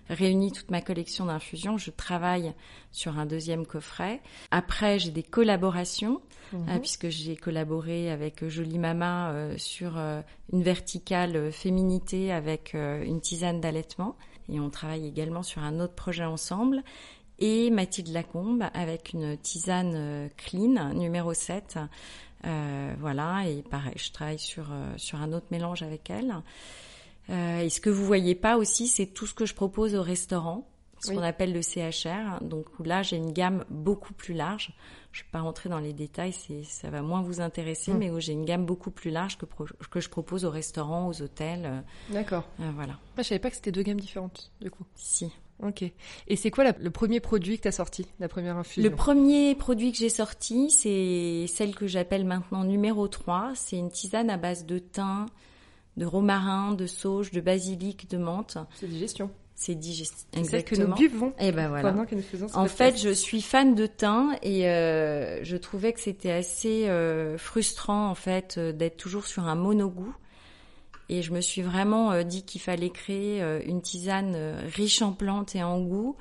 réunit 0.09 0.53
toute 0.53 0.71
ma 0.71 0.81
collection 0.81 1.27
d'infusions. 1.27 1.77
Je 1.79 1.91
travaille 1.91 2.55
sur 2.93 3.19
un 3.19 3.27
deuxième 3.27 3.67
coffret. 3.67 4.21
Après, 4.51 4.99
j'ai 4.99 5.11
des 5.11 5.23
collaborations, 5.23 6.21
mhm. 6.53 6.81
puisque 6.81 7.09
j'ai 7.09 7.37
collaboré 7.37 8.11
avec 8.11 8.47
Jolie 8.49 8.79
Mama 8.79 9.31
euh, 9.31 9.55
sur 9.57 9.97
euh, 9.97 10.23
une 10.53 10.63
verticale 10.63 11.37
euh, 11.37 11.51
féminité 11.51 12.33
avec 12.33 12.75
une 12.75 13.21
tisane 13.21 13.61
d'allaitement. 13.61 14.17
Et 14.49 14.59
on 14.59 14.71
travaille 14.71 15.07
également 15.07 15.43
sur 15.43 15.63
un 15.63 15.79
autre 15.79 15.95
projet 15.95 16.25
ensemble. 16.25 16.83
Et 17.39 17.71
Mathilde 17.71 18.09
Lacombe 18.09 18.64
avec 18.75 19.12
une 19.14 19.38
tisane 19.38 20.29
clean 20.37 20.93
numéro 20.93 21.33
7. 21.33 21.79
Voilà, 22.42 23.44
et 23.47 23.62
pareil, 23.62 23.94
je 23.97 24.12
travaille 24.12 24.38
sur, 24.38 24.73
sur 24.97 25.20
un 25.20 25.32
autre 25.32 25.47
mélange 25.50 25.82
avec 25.82 26.11
elle. 26.11 26.35
et 27.28 27.68
ce 27.68 27.80
que 27.80 27.90
vous 27.90 28.04
voyez 28.04 28.35
pas 28.35 28.56
aussi, 28.56 28.88
c'est 28.88 29.06
tout 29.06 29.26
ce 29.26 29.35
que 29.35 29.47
je 29.47 29.54
propose 29.54 29.94
au 29.94 30.02
restaurant 30.02 30.70
ce 31.00 31.12
qu'on 31.12 31.23
appelle 31.23 31.52
le 31.52 31.62
CHR. 31.62 32.42
Donc 32.42 32.66
là, 32.85 33.02
j'ai 33.02 33.16
une 33.16 33.32
gamme 33.32 33.64
beaucoup 33.70 34.12
plus 34.12 34.35
large. 34.35 34.73
Je 35.12 35.20
ne 35.20 35.25
vais 35.25 35.30
pas 35.32 35.40
rentrer 35.40 35.68
dans 35.68 35.78
les 35.78 35.92
détails, 35.92 36.32
c'est 36.32 36.62
ça 36.62 36.88
va 36.90 37.02
moins 37.02 37.23
vous 37.23 37.40
intéresser, 37.40 37.92
mm. 37.92 37.99
mais 37.99 38.11
où 38.11 38.20
j'ai 38.20 38.32
une 38.32 38.44
gamme 38.44 38.64
beaucoup 38.64 38.90
plus 38.90 39.11
large 39.11 39.38
que, 39.38 39.47
que 39.90 40.00
je 40.00 40.09
propose 40.09 40.44
aux 40.44 40.50
restaurants, 40.50 41.09
aux 41.09 41.23
hôtels. 41.23 41.66
Euh, 41.66 41.80
D'accord. 42.11 42.44
Euh, 42.61 42.70
voilà. 42.75 42.92
Moi, 42.92 43.18
je 43.18 43.23
savais 43.25 43.40
pas 43.40 43.50
que 43.50 43.56
c'était 43.56 43.73
deux 43.73 43.82
gammes 43.82 44.00
différentes, 44.00 44.52
du 44.61 44.70
coup. 44.70 44.85
Si. 44.94 45.32
Ok. 45.62 45.83
Et 46.29 46.37
c'est 46.37 46.50
quoi 46.50 46.73
le 46.73 46.90
premier 46.90 47.21
produit 47.21 47.57
que 47.59 47.62
tu 47.62 47.69
as 47.69 47.73
sorti, 47.73 48.07
la 48.19 48.29
première 48.29 48.57
infusion? 48.57 48.83
Le 48.83 48.95
premier 48.95 49.55
produit 49.55 49.93
que 49.93 49.99
j'ai 49.99 50.09
sorti, 50.09 50.71
c'est 50.71 51.47
celle 51.49 51.75
que 51.75 51.87
j'appelle 51.87 52.25
maintenant 52.25 52.64
numéro 52.64 53.09
3. 53.09 53.52
C'est 53.55 53.76
une 53.76 53.90
tisane 53.90 54.31
à 54.31 54.37
base 54.37 54.64
de 54.64 54.79
thym, 54.79 55.26
de 55.97 56.07
romarin, 56.07 56.73
de 56.73 56.87
sauge, 56.87 57.31
de 57.31 57.40
basilic, 57.40 58.09
de 58.11 58.19
menthe. 58.19 58.59
C'est 58.75 58.88
digestion 58.88 59.31
c'est 59.61 59.75
digestif. 59.75 60.26
Exactement. 60.35 60.95
que 60.97 61.02
nous 61.02 61.09
buvons. 61.09 61.29
Et 61.38 61.49
eh 61.49 61.52
ben 61.52 61.69
voilà. 61.69 61.90
Pendant 61.90 62.07
que 62.07 62.14
nous 62.14 62.23
faisons 62.23 62.47
en 62.55 62.64
fait, 62.64 62.97
je 62.97 63.11
suis 63.11 63.43
fan 63.43 63.75
de 63.75 63.87
thym 63.87 64.35
et 64.43 64.67
euh, 64.67 65.45
je 65.45 65.57
trouvais 65.59 65.93
que 65.93 66.00
c'était 66.00 66.31
assez 66.31 66.88
euh, 66.88 67.37
frustrant 67.37 68.09
en 68.09 68.14
fait 68.14 68.57
euh, 68.57 68.73
d'être 68.73 68.97
toujours 68.97 69.26
sur 69.26 69.45
un 69.45 69.57
monogoût. 69.57 70.14
Et 71.11 71.23
je 71.23 71.33
me 71.33 71.43
suis 71.43 71.61
vraiment 71.61 72.12
euh, 72.12 72.23
dit 72.23 72.45
qu'il 72.45 72.61
fallait 72.62 72.90
créer 72.90 73.43
euh, 73.43 73.61
une 73.67 73.83
tisane 73.83 74.35
riche 74.75 75.02
en 75.02 75.12
plantes 75.12 75.55
et 75.55 75.62
en 75.62 75.79
goût 75.81 76.17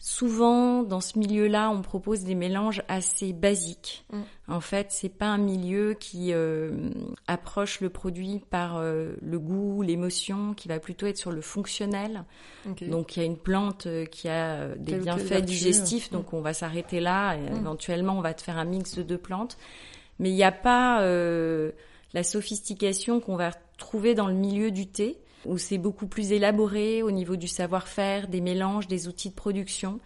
Souvent, 0.00 0.84
dans 0.84 1.00
ce 1.00 1.18
milieu-là, 1.18 1.70
on 1.70 1.82
propose 1.82 2.22
des 2.22 2.36
mélanges 2.36 2.82
assez 2.86 3.32
basiques. 3.32 4.04
Mm. 4.12 4.20
En 4.46 4.60
fait, 4.60 4.86
c'est 4.90 5.08
pas 5.08 5.26
un 5.26 5.38
milieu 5.38 5.94
qui 5.94 6.32
euh, 6.32 6.70
approche 7.26 7.80
le 7.80 7.90
produit 7.90 8.40
par 8.48 8.76
euh, 8.76 9.16
le 9.20 9.40
goût, 9.40 9.82
l'émotion, 9.82 10.54
qui 10.54 10.68
va 10.68 10.78
plutôt 10.78 11.06
être 11.06 11.16
sur 11.16 11.32
le 11.32 11.40
fonctionnel. 11.40 12.24
Donc, 12.82 13.16
il 13.16 13.20
y 13.20 13.22
a 13.22 13.26
une 13.26 13.36
plante 13.36 13.86
euh, 13.86 14.04
qui 14.04 14.28
a 14.28 14.68
des 14.76 14.98
bienfaits 14.98 15.42
digestifs, 15.44 16.12
donc 16.12 16.32
mm. 16.32 16.36
on 16.36 16.40
va 16.42 16.54
s'arrêter 16.54 17.00
là. 17.00 17.34
Et 17.34 17.50
mm. 17.50 17.56
Éventuellement, 17.56 18.16
on 18.16 18.22
va 18.22 18.34
te 18.34 18.42
faire 18.42 18.56
un 18.56 18.64
mix 18.64 18.94
de 18.94 19.02
deux 19.02 19.18
plantes. 19.18 19.58
Mais 20.20 20.30
il 20.30 20.36
n'y 20.36 20.44
a 20.44 20.52
pas 20.52 21.02
la 22.14 22.22
sophistication 22.22 23.20
qu'on 23.20 23.36
va 23.36 23.50
trouver 23.78 24.14
dans 24.14 24.26
le 24.28 24.34
milieu 24.34 24.70
du 24.70 24.86
thé, 24.88 25.18
où 25.46 25.56
c'est 25.56 25.78
beaucoup 25.78 26.06
plus 26.06 26.32
élaboré 26.32 27.02
au 27.02 27.10
niveau 27.10 27.36
du 27.36 27.48
savoir-faire, 27.48 28.28
des 28.28 28.40
mélanges, 28.42 28.88
des 28.88 29.08
outils 29.08 29.30
de 29.30 29.34
production. 29.34 30.00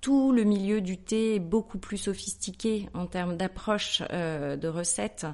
Tout 0.00 0.32
le 0.32 0.44
milieu 0.44 0.80
du 0.80 0.96
thé 0.96 1.34
est 1.36 1.40
beaucoup 1.40 1.78
plus 1.78 1.96
sophistiqué 1.98 2.88
en 2.94 3.06
termes 3.06 3.36
d'approche 3.36 4.02
euh, 4.12 4.56
de 4.56 4.68
recettes 4.68 5.26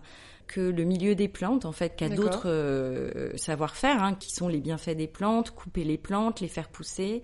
que 0.46 0.60
le 0.60 0.84
milieu 0.84 1.14
des 1.14 1.28
plantes, 1.28 1.64
en 1.64 1.72
fait, 1.72 1.96
D'accord. 1.98 2.16
d'autres 2.16 2.42
euh, 2.48 3.34
savoir-faire, 3.36 4.02
hein, 4.02 4.14
qui 4.14 4.30
sont 4.30 4.48
les 4.48 4.60
bienfaits 4.60 4.96
des 4.96 5.06
plantes, 5.06 5.50
couper 5.52 5.84
les 5.84 5.96
plantes, 5.98 6.40
les 6.40 6.48
faire 6.48 6.68
pousser, 6.68 7.22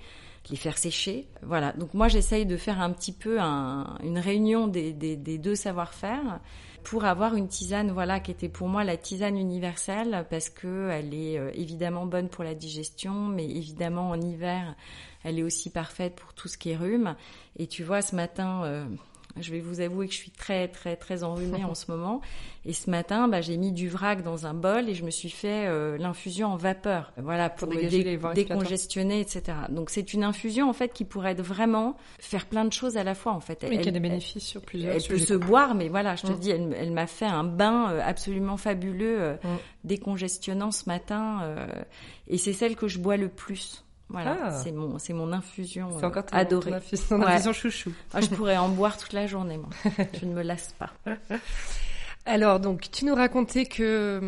les 0.51 0.57
faire 0.57 0.79
sécher. 0.79 1.29
Voilà. 1.43 1.73
Donc 1.73 1.93
moi, 1.95 2.09
j'essaye 2.09 2.47
de 2.47 2.57
faire 2.57 2.81
un 2.81 2.91
petit 2.93 3.13
peu 3.13 3.39
un- 3.41 3.99
une 4.03 4.19
réunion 4.19 4.69
des, 4.69 4.93
des- 4.93 5.17
des 5.17 5.39
deux 5.39 5.55
savoir-faire 5.55 6.41
pour 6.83 7.05
avoir 7.05 7.35
une 7.35 7.49
tisane, 7.49 7.91
voilà, 7.91 8.21
qui 8.21 8.31
était 8.31 8.49
pour 8.49 8.69
moi 8.69 8.85
la 8.85 8.97
tisane 8.97 9.37
universelle 9.37 10.27
parce 10.31 10.49
que 10.51 10.91
elle 10.91 11.15
est 11.15 11.39
euh, 11.39 11.51
évidemment 11.55 12.07
bonne 12.07 12.29
pour 12.29 12.45
la 12.45 12.55
digestion, 12.55 13.27
mais 13.27 13.45
évidemment 13.45 14.11
en 14.11 14.21
hiver, 14.21 14.75
elle 15.25 15.39
est 15.39 15.43
aussi 15.43 15.71
parfaite 15.71 16.17
pour 16.17 16.35
tout 16.35 16.49
ce 16.49 16.59
qui 16.59 16.71
est 16.71 16.77
rhume. 16.77 17.15
Et 17.59 17.67
tu 17.67 17.85
vois, 17.85 18.03
ce 18.03 18.15
matin. 18.17 18.89
Je 19.39 19.51
vais 19.53 19.61
vous 19.61 19.81
avouer 19.81 20.07
que 20.07 20.13
je 20.13 20.19
suis 20.19 20.31
très 20.31 20.69
très 20.69 20.97
très 20.97 21.23
enrhumée 21.23 21.65
en 21.65 21.75
ce 21.75 21.91
moment. 21.91 22.21
Et 22.67 22.73
ce 22.75 22.91
matin, 22.91 23.27
bah, 23.29 23.41
j'ai 23.41 23.57
mis 23.57 23.73
du 23.73 23.89
vrac 23.89 24.23
dans 24.23 24.47
un 24.47 24.53
bol 24.55 24.89
et 24.89 24.95
je 24.95 25.03
me 25.05 25.11
suis 25.11 25.31
fait 25.31 25.67
euh, 25.67 25.97
l'infusion 25.97 26.49
en 26.49 26.57
vapeur. 26.57 27.13
Voilà 27.17 27.49
pour, 27.49 27.69
Pour 27.69 27.77
me 27.77 27.81
dégager 27.81 27.99
dé- 28.05 28.11
les 28.11 28.17
voies 28.17 28.31
respiratoires. 28.31 28.59
décongestionner, 28.61 29.21
etc. 29.21 29.43
Donc 29.71 29.89
c'est 29.91 30.13
une 30.13 30.25
infusion 30.25 30.69
en 30.69 30.73
fait 30.75 30.93
qui 30.93 31.05
pourrait 31.05 31.33
être 31.33 31.43
vraiment 31.43 31.97
faire 32.19 32.47
plein 32.47 32.65
de 32.67 32.73
choses 32.73 32.97
à 32.97 33.05
la 33.05 33.15
fois 33.15 33.33
en 33.33 33.41
fait. 33.41 33.61
Oui, 33.63 33.71
qui 33.71 33.77
a 33.77 33.81
Elle- 33.87 33.93
des 33.93 34.01
bénéfices 34.01 34.45
sur 34.45 34.61
plusieurs 34.61 34.95
elle 34.95 35.03
peut 35.03 35.19
se 35.19 35.35
boire, 35.35 35.75
mais 35.75 35.89
voilà, 35.89 36.17
je 36.17 36.23
te 36.23 36.33
Mm. 36.33 36.39
dis, 36.39 36.51
elle, 36.51 36.75
elle 36.79 36.91
m'a 36.93 37.07
fait 37.07 37.25
un 37.27 37.45
bain 37.45 37.91
euh, 37.93 38.01
absolument 38.05 38.57
fabuleux, 38.59 39.21
euh, 39.21 39.35
Mm. 39.43 39.57
décongestionnant 39.85 40.71
ce 40.71 40.85
matin, 40.89 41.41
euh, 41.43 41.67
et 42.29 42.39
c'est 42.39 42.53
celle 42.53 42.77
que 42.77 42.89
je 42.89 42.99
bois 42.99 43.17
le 43.17 43.29
plus. 43.29 43.85
Voilà, 44.11 44.37
Ah. 44.45 44.51
c'est 44.51 44.73
mon, 44.73 44.99
c'est 44.99 45.13
mon 45.13 45.33
infusion 45.33 45.91
C'est 45.99 46.05
encore 46.05 46.27
ton, 46.27 46.37
adorée. 46.37 46.71
ton 46.71 46.77
infusion, 46.77 47.07
ton 47.09 47.21
Ouais. 47.21 47.27
infusion 47.33 47.53
chouchou. 47.53 47.93
Ah, 48.13 48.21
je 48.21 48.27
pourrais 48.29 48.57
en 48.57 48.69
boire 48.69 48.97
toute 48.99 49.13
la 49.13 49.27
journée, 49.27 49.57
moi. 49.57 49.69
Je 50.21 50.27
ne 50.27 50.35
me 50.35 50.43
lasse 50.43 50.75
pas. 50.79 50.91
Alors, 52.27 52.61
donc, 52.61 52.91
tu 52.91 53.05
nous 53.07 53.15
racontais 53.15 53.65
que 53.67 54.21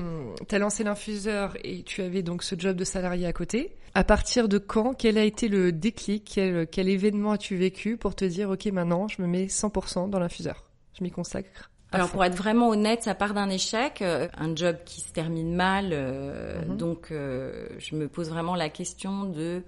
tu 0.49 0.55
as 0.55 0.59
lancé 0.59 0.83
l'infuseur 0.85 1.55
et 1.63 1.83
tu 1.83 2.01
avais 2.03 2.23
donc 2.23 2.43
ce 2.43 2.55
job 2.59 2.77
de 2.77 2.85
salarié 2.85 3.27
à 3.27 3.33
côté. 3.33 3.77
À 3.95 4.05
partir 4.05 4.49
de 4.49 4.57
quand 4.59 4.95
Quel 4.95 5.19
a 5.19 5.25
été 5.25 5.49
le 5.49 5.73
déclic? 5.73 6.31
Quel, 6.35 6.67
quel 6.67 6.89
événement 6.89 7.33
as-tu 7.33 7.57
vécu 7.57 7.97
pour 7.99 8.15
te 8.15 8.25
dire, 8.25 8.49
OK, 8.51 8.65
maintenant, 8.67 9.09
je 9.09 9.21
me 9.21 9.27
mets 9.27 9.47
100% 9.49 10.09
dans 10.09 10.19
l'infuseur? 10.19 10.65
Je 10.99 11.05
m'y 11.05 11.11
consacre 11.11 11.71
Alors 11.93 12.11
pour 12.11 12.25
être 12.25 12.37
vraiment 12.37 12.69
honnête, 12.71 13.03
ça 13.03 13.15
part 13.15 13.35
d'un 13.35 13.49
échec, 13.51 14.01
euh, 14.03 14.29
un 14.39 14.55
job 14.57 14.77
qui 14.85 15.01
se 15.01 15.13
termine 15.13 15.55
mal. 15.55 15.91
euh, 15.93 16.65
Mhm. 16.67 16.77
Donc 16.77 17.09
euh, 17.11 17.67
je 17.79 17.95
me 17.97 18.09
pose 18.09 18.31
vraiment 18.31 18.55
la 18.55 18.69
question 18.69 19.25
de 19.25 19.63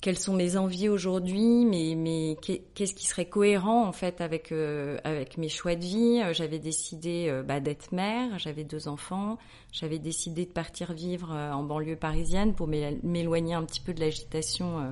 quelles 0.00 0.18
sont 0.18 0.34
mes 0.34 0.56
envies 0.56 0.88
aujourd'hui, 0.88 1.64
mais 1.64 1.94
mais 1.96 2.36
qu'est- 2.40 2.62
qu'est-ce 2.74 2.94
qui 2.94 3.04
serait 3.06 3.24
cohérent 3.28 3.84
en 3.84 3.90
fait 3.92 4.20
avec 4.20 4.52
euh, 4.52 4.96
avec 5.02 5.38
mes 5.38 5.48
choix 5.48 5.74
de 5.74 5.82
vie. 5.84 6.22
Euh, 6.24 6.32
J'avais 6.32 6.60
décidé 6.60 7.26
euh, 7.28 7.42
bah, 7.42 7.58
d'être 7.58 7.90
mère, 7.90 8.38
j'avais 8.38 8.62
deux 8.62 8.86
enfants, 8.86 9.38
j'avais 9.72 9.98
décidé 9.98 10.44
de 10.46 10.52
partir 10.52 10.92
vivre 10.92 11.32
en 11.34 11.64
banlieue 11.64 11.96
parisienne 11.96 12.54
pour 12.54 12.68
m'él- 12.68 13.00
m'éloigner 13.02 13.54
un 13.54 13.64
petit 13.64 13.80
peu 13.80 13.92
de 13.92 13.98
l'agitation 14.00 14.78
euh, 14.78 14.90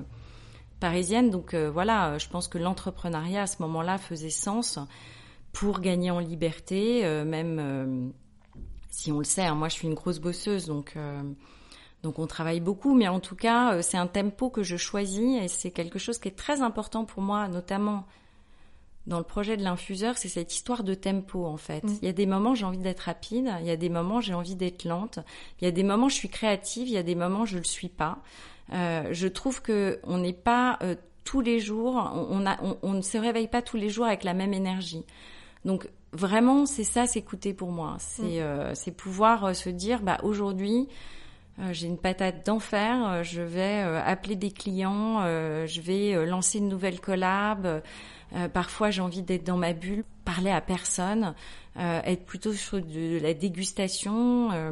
parisienne. 0.81 1.29
Donc 1.29 1.53
euh, 1.53 1.71
voilà, 1.71 2.17
je 2.17 2.27
pense 2.27 2.49
que 2.49 2.57
l'entrepreneuriat 2.57 3.43
à 3.43 3.47
ce 3.47 3.61
moment-là 3.61 3.97
faisait 3.97 4.29
sens 4.29 4.77
pour 5.59 5.79
gagner 5.79 6.11
en 6.11 6.19
liberté, 6.19 7.03
euh, 7.03 7.25
même 7.25 7.57
euh, 7.59 8.09
si 8.91 9.11
on 9.11 9.17
le 9.17 9.23
sait, 9.23 9.45
hein, 9.45 9.55
moi 9.55 9.69
je 9.69 9.73
suis 9.73 9.87
une 9.87 9.95
grosse 9.95 10.19
bosseuse, 10.19 10.67
donc 10.67 10.93
euh, 10.95 11.19
donc 12.03 12.19
on 12.19 12.27
travaille 12.27 12.59
beaucoup, 12.59 12.93
mais 12.93 13.07
en 13.07 13.19
tout 13.19 13.35
cas 13.35 13.73
euh, 13.73 13.81
c'est 13.81 13.97
un 13.97 14.05
tempo 14.05 14.51
que 14.51 14.61
je 14.61 14.77
choisis 14.77 15.41
et 15.41 15.47
c'est 15.47 15.71
quelque 15.71 15.97
chose 15.97 16.19
qui 16.19 16.27
est 16.27 16.37
très 16.37 16.61
important 16.61 17.05
pour 17.05 17.23
moi, 17.23 17.47
notamment 17.47 18.05
dans 19.07 19.17
le 19.17 19.23
projet 19.23 19.57
de 19.57 19.63
l'infuseur, 19.63 20.19
c'est 20.19 20.27
cette 20.27 20.53
histoire 20.53 20.83
de 20.83 20.93
tempo 20.93 21.43
en 21.47 21.57
fait. 21.57 21.83
Mm. 21.83 21.97
Il 22.03 22.05
y 22.05 22.09
a 22.09 22.13
des 22.13 22.27
moments 22.27 22.53
j'ai 22.53 22.65
envie 22.65 22.77
d'être 22.77 22.99
rapide, 22.99 23.51
il 23.61 23.65
y 23.65 23.71
a 23.71 23.77
des 23.77 23.89
moments 23.89 24.21
j'ai 24.21 24.35
envie 24.35 24.55
d'être 24.55 24.85
lente, 24.85 25.17
il 25.59 25.65
y 25.65 25.67
a 25.67 25.71
des 25.71 25.83
moments 25.83 26.07
je 26.07 26.17
suis 26.17 26.29
créative, 26.29 26.87
il 26.87 26.93
y 26.93 26.97
a 26.97 27.03
des 27.03 27.15
moments 27.15 27.45
je 27.45 27.57
le 27.57 27.63
suis 27.63 27.89
pas. 27.89 28.19
Euh, 28.73 29.07
je 29.11 29.27
trouve 29.27 29.63
que 29.63 29.99
on 30.03 30.19
n'est 30.19 30.33
pas 30.33 30.77
euh, 30.83 30.93
tous 31.23 31.41
les 31.41 31.59
jours, 31.59 31.95
on, 32.13 32.41
on, 32.41 32.45
a, 32.45 32.61
on, 32.61 32.77
on 32.83 32.93
ne 32.93 33.01
se 33.01 33.17
réveille 33.17 33.47
pas 33.47 33.63
tous 33.63 33.77
les 33.77 33.89
jours 33.89 34.05
avec 34.05 34.23
la 34.23 34.35
même 34.35 34.53
énergie. 34.53 35.03
Donc 35.67 35.89
vraiment, 36.13 36.65
c'est 36.65 36.85
ça, 36.85 37.05
s'écouter 37.05 37.53
pour 37.53 37.71
moi. 37.71 37.97
C'est 37.99 38.41
euh, 38.41 38.73
c'est 38.73 38.91
pouvoir 38.91 39.43
euh, 39.43 39.53
se 39.53 39.69
dire, 39.69 40.01
bah 40.01 40.17
aujourd'hui, 40.23 40.87
euh, 41.59 41.73
j'ai 41.73 41.87
une 41.87 41.97
patate 41.97 42.45
d'enfer, 42.45 43.05
euh, 43.05 43.23
je 43.23 43.41
vais 43.41 43.83
euh, 43.83 44.01
appeler 44.03 44.37
des 44.37 44.51
clients, 44.51 45.19
euh, 45.21 45.67
je 45.67 45.81
vais 45.81 46.15
euh, 46.15 46.25
lancer 46.25 46.59
une 46.59 46.69
nouvelle 46.69 47.01
collab. 47.01 47.65
euh, 47.65 48.47
parfois, 48.47 48.91
j'ai 48.91 49.01
envie 49.01 49.23
d'être 49.23 49.43
dans 49.43 49.57
ma 49.57 49.73
bulle, 49.73 50.05
parler 50.23 50.51
à 50.51 50.61
personne, 50.61 51.35
euh, 51.77 51.99
être 52.05 52.25
plutôt 52.25 52.53
sur 52.53 52.79
de, 52.81 53.19
la 53.21 53.33
dégustation, 53.33 54.49
euh, 54.53 54.71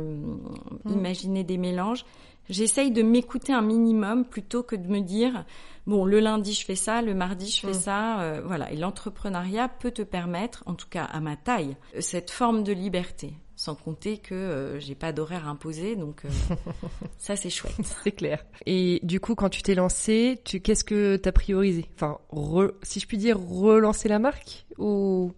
imaginer 0.90 1.44
des 1.44 1.58
mélanges. 1.58 2.06
J'essaye 2.50 2.92
de 2.92 3.02
m'écouter 3.02 3.54
un 3.54 3.62
minimum 3.62 4.26
plutôt 4.26 4.64
que 4.64 4.76
de 4.76 4.88
me 4.88 5.00
dire 5.02 5.46
bon 5.88 6.06
le 6.06 6.20
lundi 6.20 6.54
je 6.54 6.66
fais 6.66 6.76
ça, 6.76 7.02
le 7.02 7.14
mardi 7.14 7.50
je 7.50 7.62
fais 7.62 7.72
Mm. 7.72 7.74
ça, 7.74 8.22
euh, 8.22 8.42
voilà. 8.46 8.72
Et 8.72 8.76
l'entrepreneuriat 8.76 9.68
peut 9.70 9.92
te 9.92 10.02
permettre, 10.02 10.64
en 10.66 10.74
tout 10.76 10.88
cas 10.90 11.04
à 11.06 11.20
ma 11.20 11.36
taille, 11.36 11.76
euh, 11.96 12.02
cette 12.02 12.32
forme 12.32 12.64
de 12.64 12.74
liberté. 12.74 13.34
Sans 13.58 13.74
compter 13.74 14.18
que 14.18 14.36
euh, 14.36 14.80
j'ai 14.82 14.96
pas 14.96 15.14
d'horaire 15.14 15.48
imposé, 15.48 15.96
donc 15.96 16.26
euh, 16.26 16.30
ça 17.18 17.36
c'est 17.38 17.50
chouette. 17.50 17.74
C'est 18.04 18.12
clair. 18.12 18.44
Et 18.66 19.00
du 19.04 19.20
coup, 19.22 19.34
quand 19.36 19.48
tu 19.50 19.62
t'es 19.62 19.76
lancé, 19.76 20.42
tu 20.44 20.60
qu'est-ce 20.60 20.84
que 20.84 21.16
t'as 21.16 21.32
priorisé? 21.32 21.86
Enfin, 21.96 22.18
re- 22.32 22.74
si 22.84 23.00
je 23.00 23.08
puis 23.08 23.18
dire, 23.18 23.40
relancer 23.40 24.10
la 24.10 24.20
marque 24.20 24.66
ou 24.78 25.32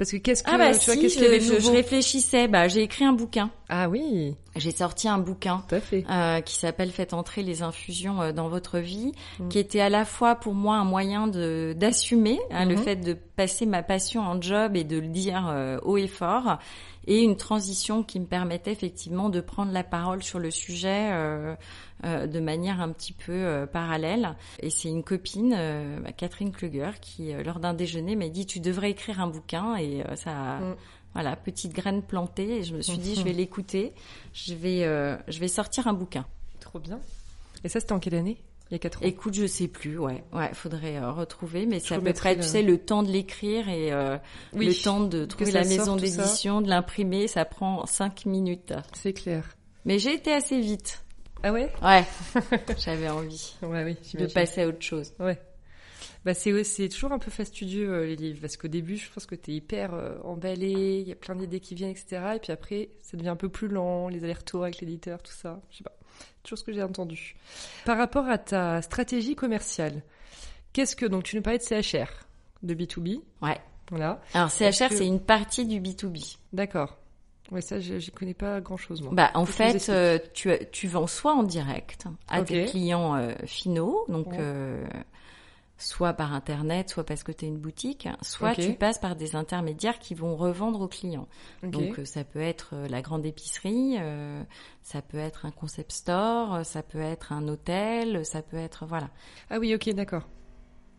parce 0.00 0.10
que 0.12 0.16
qu'est-ce 0.16 0.42
que 0.42 0.50
Ah 0.50 0.56
bah 0.56 0.72
tu 0.76 0.86
vois, 0.86 0.94
si, 0.94 1.00
qu'est-ce 1.02 1.14
qu'il 1.14 1.24
y 1.24 1.26
avait 1.26 1.38
de 1.40 1.44
je, 1.44 1.54
je- 1.56 1.60
je 1.60 1.70
réfléchissais. 1.70 2.48
Bah 2.48 2.66
j'ai 2.68 2.80
écrit 2.82 3.04
un 3.04 3.12
bouquin. 3.12 3.50
Ah 3.68 3.88
oui, 3.88 4.34
J'ai 4.56 4.72
sorti 4.72 5.06
un 5.08 5.18
bouquin 5.18 5.62
tout 5.68 5.74
à 5.76 5.80
fait. 5.80 6.04
euh, 6.10 6.40
qui 6.40 6.56
s'appelle 6.56 6.90
Faites 6.90 7.12
entrer 7.14 7.42
les 7.42 7.62
infusions 7.62 8.20
euh, 8.22 8.32
dans 8.32 8.48
votre 8.48 8.78
vie, 8.78 9.12
Mm. 9.38 9.48
qui 9.48 9.58
était 9.58 9.80
à 9.80 9.90
la 9.90 10.04
fois 10.04 10.34
pour 10.36 10.54
moi 10.54 10.76
un 10.76 10.84
moyen 10.84 11.28
de 11.28 11.74
d'assumer 11.76 12.40
hein, 12.50 12.64
le 12.64 12.76
Mhm. 12.76 12.82
fait 12.82 12.96
de 12.96 13.12
passer 13.12 13.66
ma 13.66 13.82
passion 13.82 14.22
en 14.22 14.40
job 14.40 14.74
et 14.74 14.84
de 14.84 14.98
le 14.98 15.06
dire 15.08 15.46
euh, 15.52 15.78
haut 15.82 15.98
et 15.98 16.08
fort, 16.08 16.58
et 17.06 17.20
une 17.22 17.36
transition 17.36 18.02
qui 18.02 18.18
me 18.20 18.26
permettait 18.26 18.72
effectivement 18.72 19.28
de 19.28 19.40
prendre 19.40 19.70
la 19.72 19.84
parole 19.84 20.22
sur 20.22 20.38
le 20.38 20.50
sujet 20.50 21.10
euh, 21.12 21.54
euh, 22.04 22.26
de 22.26 22.40
manière 22.40 22.80
un 22.80 22.90
petit 22.92 23.12
peu 23.12 23.32
euh, 23.32 23.66
parallèle. 23.66 24.36
Et 24.60 24.70
c'est 24.70 24.88
une 24.88 25.02
copine, 25.04 25.54
euh, 25.56 25.98
bah, 26.00 26.12
Catherine 26.12 26.52
Kluger, 26.52 26.90
qui 27.00 27.32
euh, 27.34 27.42
lors 27.42 27.60
d'un 27.60 27.74
déjeuner 27.74 28.16
m'a 28.16 28.28
dit 28.28 28.46
tu 28.46 28.60
devrais 28.60 28.90
écrire 28.90 29.20
un 29.20 29.26
bouquin 29.28 29.76
et 29.76 30.02
euh, 30.02 30.16
ça. 30.16 30.30
a- 30.30 30.60
Mm. 30.60 30.76
Voilà, 31.12 31.34
petite 31.34 31.72
graine 31.72 32.02
plantée 32.02 32.58
et 32.58 32.62
je 32.62 32.72
me 32.72 32.82
suis 32.82 32.96
dit 32.96 33.16
je 33.16 33.22
vais 33.24 33.32
l'écouter, 33.32 33.92
je 34.32 34.54
vais 34.54 34.84
euh, 34.84 35.16
je 35.26 35.40
vais 35.40 35.48
sortir 35.48 35.88
un 35.88 35.92
bouquin. 35.92 36.24
Trop 36.60 36.78
bien. 36.78 37.00
Et 37.64 37.68
ça, 37.68 37.80
c'était 37.80 37.92
en 37.94 37.98
quelle 37.98 38.14
année? 38.14 38.36
Il 38.70 38.74
y 38.74 38.76
a 38.76 38.78
quatre 38.78 39.02
ans? 39.02 39.06
Écoute, 39.06 39.34
je 39.34 39.44
sais 39.46 39.66
plus, 39.66 39.98
ouais, 39.98 40.22
ouais, 40.32 40.50
faudrait 40.54 40.98
euh, 40.98 41.10
retrouver, 41.10 41.66
mais 41.66 41.80
c'est 41.80 41.96
à 41.96 42.00
peu 42.00 42.12
près, 42.12 42.34
tu 42.34 42.42
le- 42.42 42.46
sais, 42.46 42.62
le 42.62 42.78
temps 42.78 43.02
de 43.02 43.10
l'écrire 43.10 43.68
et 43.68 43.92
euh, 43.92 44.16
Oui, 44.52 44.66
le 44.66 44.74
temps 44.80 45.00
de 45.00 45.24
trouver 45.24 45.50
la 45.50 45.64
maison 45.64 45.96
d'édition, 45.96 46.60
de 46.60 46.68
l'imprimer, 46.68 47.26
ça 47.26 47.44
prend 47.44 47.84
cinq 47.86 48.24
minutes. 48.26 48.72
C'est 48.92 49.12
clair. 49.12 49.56
Mais 49.84 49.98
j'ai 49.98 50.14
été 50.14 50.32
assez 50.32 50.60
vite. 50.60 51.02
Ah 51.42 51.52
ouais? 51.52 51.72
Ouais, 51.82 52.04
j'avais 52.78 53.08
envie 53.08 53.54
Ouais, 53.62 53.84
oui. 53.84 53.96
de 54.18 54.26
passer 54.26 54.62
à 54.62 54.68
autre 54.68 54.82
chose. 54.82 55.12
Ouais. 55.18 55.40
Bah 56.24 56.34
c'est 56.34 56.64
c'est 56.64 56.90
toujours 56.90 57.12
un 57.12 57.18
peu 57.18 57.30
fastidieux 57.30 57.90
euh, 57.90 58.04
les 58.06 58.16
livres 58.16 58.40
parce 58.42 58.58
qu'au 58.58 58.68
début 58.68 58.98
je 58.98 59.10
pense 59.10 59.24
que 59.24 59.34
t'es 59.34 59.52
hyper 59.52 59.94
euh, 59.94 60.18
emballé, 60.22 60.98
il 61.00 61.08
y 61.08 61.12
a 61.12 61.14
plein 61.14 61.34
d'idées 61.34 61.60
qui 61.60 61.74
viennent 61.74 61.90
etc. 61.92 62.32
Et 62.36 62.38
puis 62.40 62.52
après 62.52 62.90
ça 63.00 63.16
devient 63.16 63.30
un 63.30 63.36
peu 63.36 63.48
plus 63.48 63.68
lent, 63.68 64.08
les 64.08 64.22
allers-retours 64.22 64.64
avec 64.64 64.80
l'éditeur, 64.82 65.22
tout 65.22 65.32
ça. 65.32 65.62
Je 65.70 65.78
sais 65.78 65.84
pas. 65.84 65.96
Toujours 66.42 66.58
ce 66.58 66.64
que 66.64 66.72
j'ai 66.72 66.82
entendu. 66.82 67.36
Par 67.86 67.96
rapport 67.96 68.28
à 68.28 68.36
ta 68.36 68.82
stratégie 68.82 69.34
commerciale, 69.34 70.02
qu'est-ce 70.74 70.94
que 70.94 71.06
donc 71.06 71.22
tu 71.24 71.36
nous 71.36 71.42
parlais 71.42 71.58
de 71.58 71.62
CHR, 71.64 72.08
de 72.62 72.74
B2B, 72.74 73.20
Ouais. 73.40 73.58
voilà. 73.90 74.20
Alors 74.34 74.50
CHR, 74.50 74.62
Est-ce 74.64 74.88
que- 74.90 74.94
c'est 74.96 75.06
une 75.06 75.20
partie 75.20 75.64
du 75.64 75.80
B2B. 75.80 76.36
D'accord. 76.52 76.98
Ouais 77.50 77.60
ça 77.60 77.80
j'y 77.80 78.10
connais 78.10 78.34
pas 78.34 78.60
grand 78.60 78.76
chose 78.76 79.02
moi. 79.02 79.12
Bah, 79.12 79.30
en 79.34 79.44
fait, 79.44 79.88
euh, 79.88 80.18
tu, 80.34 80.50
tu 80.70 80.86
vends 80.86 81.06
soit 81.06 81.34
en 81.34 81.42
direct 81.42 82.06
à 82.28 82.42
tes 82.42 82.62
Ok. 82.64 82.70
clients 82.70 83.16
euh, 83.16 83.32
finaux, 83.44 84.04
donc 84.08 84.28
Ouais. 84.28 84.36
euh, 84.38 84.86
soit 85.78 86.12
par 86.12 86.32
internet, 86.34 86.90
soit 86.90 87.04
parce 87.04 87.22
que 87.22 87.32
tu 87.32 87.46
es 87.46 87.48
une 87.48 87.56
boutique, 87.58 88.06
soit 88.22 88.54
tu 88.54 88.74
passes 88.74 88.98
par 88.98 89.16
des 89.16 89.34
intermédiaires 89.34 89.98
qui 89.98 90.14
vont 90.14 90.36
revendre 90.36 90.80
aux 90.82 90.88
clients. 90.88 91.26
Donc 91.62 91.98
ça 92.04 92.22
peut 92.22 92.40
être 92.40 92.74
la 92.88 93.00
grande 93.02 93.24
épicerie, 93.26 93.96
euh, 93.98 94.42
ça 94.82 95.00
peut 95.02 95.18
être 95.18 95.46
un 95.46 95.50
concept 95.50 95.92
store, 95.92 96.64
ça 96.64 96.82
peut 96.82 97.00
être 97.00 97.32
un 97.32 97.48
hôtel, 97.48 98.24
ça 98.26 98.42
peut 98.42 98.58
être 98.58 98.84
voilà. 98.86 99.08
Ah 99.48 99.58
oui 99.58 99.74
ok 99.74 99.88
d'accord. 99.94 100.22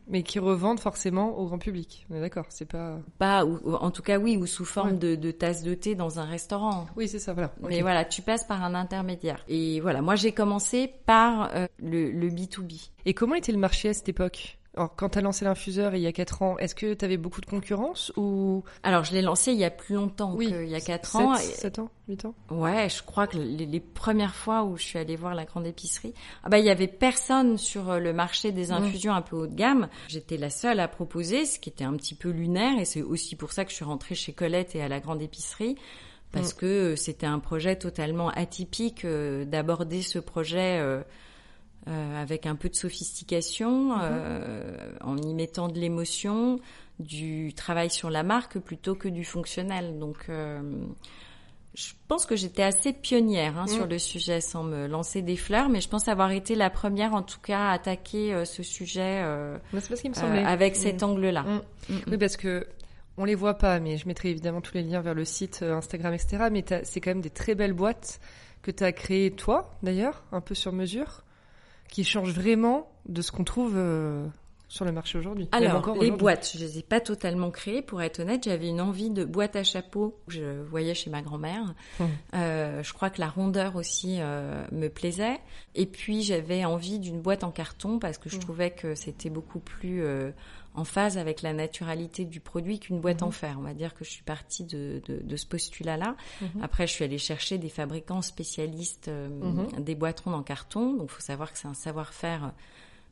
Mais 0.07 0.23
qui 0.23 0.39
revendent 0.39 0.79
forcément 0.79 1.37
au 1.37 1.45
grand 1.45 1.57
public. 1.59 2.05
On 2.09 2.15
est 2.15 2.21
d'accord, 2.21 2.45
c'est 2.49 2.65
pas. 2.65 2.99
Pas, 3.17 3.45
ou, 3.45 3.59
ou- 3.63 3.75
en 3.75 3.91
tout 3.91 4.01
cas 4.01 4.17
oui, 4.17 4.35
ou 4.37 4.45
sous 4.45 4.65
forme 4.65 4.97
de, 4.97 5.15
de 5.15 5.31
tasse 5.31 5.63
de 5.63 5.73
thé 5.73 5.95
dans 5.95 6.19
un 6.19 6.25
restaurant. 6.25 6.87
Oui, 6.97 7.07
c'est 7.07 7.19
ça, 7.19 7.33
voilà. 7.33 7.53
Mais 7.61 7.81
voilà, 7.81 8.03
tu 8.05 8.21
passes 8.21 8.43
par 8.43 8.63
un 8.63 8.73
intermédiaire. 8.75 9.43
Et 9.47 9.79
voilà, 9.79 10.01
moi 10.01 10.15
j'ai 10.15 10.31
commencé 10.31 10.91
par 11.05 11.49
euh, 11.55 11.67
le, 11.79 12.11
le 12.11 12.29
B2B. 12.29 12.89
Et 13.05 13.13
comment 13.13 13.35
était 13.35 13.51
le 13.51 13.57
marché 13.57 13.89
à 13.89 13.93
cette 13.93 14.09
époque? 14.09 14.57
Alors, 14.75 14.95
quand 14.95 15.09
t'as 15.09 15.21
lancé 15.21 15.43
l'infuseur 15.43 15.95
il 15.95 16.01
y 16.01 16.07
a 16.07 16.13
4 16.13 16.41
ans, 16.43 16.57
est-ce 16.57 16.75
que 16.75 16.93
t'avais 16.93 17.17
beaucoup 17.17 17.41
de 17.41 17.45
concurrence 17.45 18.13
ou? 18.15 18.63
Alors 18.83 19.03
je 19.03 19.11
l'ai 19.11 19.21
lancé 19.21 19.51
il 19.51 19.57
y 19.57 19.65
a 19.65 19.69
plus 19.69 19.95
longtemps 19.95 20.33
Oui, 20.33 20.47
qu'il 20.47 20.69
y 20.69 20.75
a 20.75 20.79
4 20.79 21.15
ans. 21.17 21.35
7, 21.35 21.55
7 21.55 21.79
ans 21.79 21.89
8 22.07 22.25
ans 22.25 22.35
Ouais, 22.49 22.87
je 22.87 23.03
crois 23.03 23.27
que 23.27 23.37
les, 23.37 23.65
les 23.65 23.79
premières 23.81 24.35
fois 24.35 24.63
où 24.63 24.77
je 24.77 24.83
suis 24.83 24.97
allée 24.97 25.17
voir 25.17 25.35
la 25.35 25.43
grande 25.43 25.67
épicerie, 25.67 26.13
ah 26.43 26.49
bah 26.49 26.57
il 26.59 26.65
y 26.65 26.69
avait 26.69 26.87
personne 26.87 27.57
sur 27.57 27.89
euh, 27.89 27.99
le 27.99 28.13
marché 28.13 28.53
des 28.53 28.71
infusions 28.71 29.13
un 29.13 29.21
peu 29.21 29.35
haut 29.35 29.47
de 29.47 29.55
gamme. 29.55 29.89
J'étais 30.07 30.37
la 30.37 30.49
seule 30.49 30.79
à 30.79 30.87
proposer, 30.87 31.45
ce 31.45 31.59
qui 31.59 31.69
était 31.69 31.83
un 31.83 31.97
petit 31.97 32.15
peu 32.15 32.29
lunaire 32.29 32.79
et 32.79 32.85
c'est 32.85 33.01
aussi 33.01 33.35
pour 33.35 33.51
ça 33.51 33.65
que 33.65 33.71
je 33.71 33.75
suis 33.75 33.85
rentrée 33.85 34.15
chez 34.15 34.31
Colette 34.31 34.75
et 34.75 34.81
à 34.81 34.87
la 34.87 35.01
grande 35.01 35.21
épicerie 35.21 35.75
parce 36.31 36.53
que 36.53 36.65
euh, 36.65 36.95
c'était 36.95 37.25
un 37.25 37.39
projet 37.39 37.75
totalement 37.75 38.29
atypique 38.29 39.05
euh, 39.05 39.45
d'aborder 39.45 40.01
ce 40.01 40.19
projet 40.19 40.79
euh, 40.79 41.01
euh, 41.87 42.21
avec 42.21 42.45
un 42.45 42.55
peu 42.55 42.69
de 42.69 42.75
sophistication, 42.75 43.97
euh, 44.01 44.91
en 45.01 45.17
y 45.17 45.33
mettant 45.33 45.67
de 45.67 45.79
l'émotion, 45.79 46.59
du 46.99 47.53
travail 47.55 47.89
sur 47.89 48.09
la 48.09 48.23
marque 48.23 48.59
plutôt 48.59 48.95
que 48.95 49.07
du 49.07 49.23
fonctionnel. 49.25 49.97
Donc 49.97 50.25
euh, 50.29 50.61
je 51.73 51.93
pense 52.07 52.25
que 52.25 52.35
j'étais 52.35 52.63
assez 52.63 52.93
pionnière 52.93 53.57
hein, 53.57 53.65
Mm. 53.65 53.69
sur 53.69 53.87
le 53.87 53.97
sujet 53.97 54.41
sans 54.41 54.63
me 54.63 54.87
lancer 54.87 55.21
des 55.21 55.37
fleurs, 55.37 55.69
mais 55.69 55.81
je 55.81 55.87
pense 55.89 56.07
avoir 56.07 56.31
été 56.31 56.53
la 56.53 56.69
première 56.69 57.13
en 57.13 57.21
tout 57.23 57.39
cas 57.41 57.69
à 57.69 57.71
attaquer 57.71 58.33
euh, 58.33 58.45
ce 58.45 58.61
sujet 58.61 59.21
euh, 59.23 59.57
pas 59.71 59.79
ce 59.81 59.93
me 60.07 60.11
euh, 60.11 60.13
semblait. 60.13 60.43
avec 60.43 60.73
Mm. 60.73 60.79
cet 60.79 61.03
angle-là. 61.03 61.43
Mm. 61.43 61.61
Mm. 61.89 61.99
Oui, 62.11 62.17
parce 62.17 62.37
que 62.37 62.67
on 63.17 63.25
les 63.25 63.35
voit 63.35 63.57
pas, 63.57 63.79
mais 63.79 63.97
je 63.97 64.07
mettrai 64.07 64.29
évidemment 64.29 64.61
tous 64.61 64.73
les 64.75 64.83
liens 64.83 65.01
vers 65.01 65.13
le 65.13 65.25
site, 65.25 65.63
Instagram, 65.63 66.13
etc. 66.13 66.47
Mais 66.51 66.63
c'est 66.83 67.01
quand 67.01 67.11
même 67.11 67.21
des 67.21 67.29
très 67.29 67.55
belles 67.55 67.73
boîtes 67.73 68.19
que 68.61 68.71
tu 68.71 68.83
as 68.83 68.91
créées 68.93 69.31
toi, 69.31 69.71
d'ailleurs, 69.83 70.23
un 70.31 70.39
peu 70.39 70.55
sur 70.55 70.71
mesure, 70.71 71.23
qui 71.91 72.03
changent 72.03 72.33
vraiment 72.33 72.89
de 73.07 73.21
ce 73.21 73.31
qu'on 73.31 73.43
trouve 73.43 73.73
euh, 73.75 74.25
sur 74.69 74.85
le 74.85 74.93
marché 74.93 75.17
aujourd'hui. 75.17 75.49
Alors, 75.51 75.75
encore 75.75 75.97
les 76.01 76.11
boîtes, 76.11 76.49
je 76.55 76.59
les 76.59 76.77
ai 76.79 76.81
pas 76.81 77.01
totalement 77.01 77.51
créées. 77.51 77.81
Pour 77.81 78.01
être 78.01 78.21
honnête, 78.21 78.45
j'avais 78.45 78.69
une 78.69 78.79
envie 78.79 79.09
de 79.09 79.25
boîte 79.25 79.57
à 79.57 79.63
chapeau 79.63 80.17
que 80.27 80.33
je 80.33 80.61
voyais 80.61 80.93
chez 80.95 81.09
ma 81.09 81.21
grand-mère. 81.21 81.75
Mhm. 81.99 82.07
Euh, 82.35 82.81
je 82.81 82.93
crois 82.93 83.09
que 83.09 83.19
la 83.19 83.27
rondeur 83.27 83.75
aussi 83.75 84.17
euh, 84.21 84.63
me 84.71 84.87
plaisait. 84.87 85.39
Et 85.75 85.85
puis, 85.85 86.23
j'avais 86.23 86.63
envie 86.63 86.99
d'une 86.99 87.21
boîte 87.21 87.43
en 87.43 87.51
carton 87.51 87.99
parce 87.99 88.17
que 88.17 88.29
je 88.29 88.35
Mhm. 88.37 88.41
trouvais 88.41 88.71
que 88.71 88.95
c'était 88.95 89.29
beaucoup 89.29 89.59
plus 89.59 90.01
euh, 90.05 90.31
en 90.73 90.83
phase 90.85 91.17
avec 91.17 91.41
la 91.41 91.51
naturalité 91.53 92.23
du 92.25 92.39
produit 92.39 92.79
qu'une 92.79 92.99
boîte 93.01 93.21
Mhm. 93.21 93.27
en 93.27 93.31
fer. 93.31 93.55
On 93.59 93.63
va 93.63 93.73
dire 93.73 93.93
que 93.93 94.05
je 94.05 94.09
suis 94.09 94.23
partie 94.23 94.63
de, 94.63 95.01
de, 95.07 95.17
de 95.21 95.35
ce 95.35 95.45
postulat-là. 95.45 96.15
Mhm. 96.41 96.61
Après, 96.63 96.87
je 96.87 96.93
suis 96.93 97.03
allée 97.03 97.17
chercher 97.17 97.57
des 97.57 97.69
fabricants 97.69 98.21
spécialistes 98.21 99.07
euh, 99.09 99.27
Mhm. 99.29 99.83
des 99.83 99.95
boîtes 99.95 100.21
rondes 100.21 100.35
en 100.35 100.43
carton. 100.43 100.93
Donc, 100.93 101.09
il 101.09 101.13
faut 101.13 101.21
savoir 101.21 101.51
que 101.51 101.57
c'est 101.57 101.67
un 101.67 101.73
savoir-faire 101.73 102.53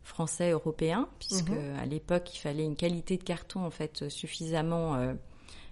français 0.03 0.51
européen, 0.51 1.07
puisque 1.19 1.51
à 1.81 1.85
l'époque, 1.85 2.33
il 2.35 2.39
fallait 2.39 2.63
une 2.63 2.75
qualité 2.75 3.17
de 3.17 3.23
carton 3.23 3.65
en 3.65 3.69
fait 3.69 4.09
suffisamment 4.09 4.95
euh, 4.95 5.13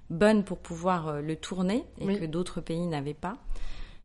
bonne 0.10 0.44
pour 0.44 0.60
pouvoir 0.60 1.08
euh, 1.08 1.22
le 1.22 1.36
tourner 1.36 1.84
et 2.00 2.06
Oui. 2.06 2.20
que 2.20 2.26
d'autres 2.26 2.62
pays 2.62 2.86
n'avaient 2.86 3.14
pas. 3.14 3.38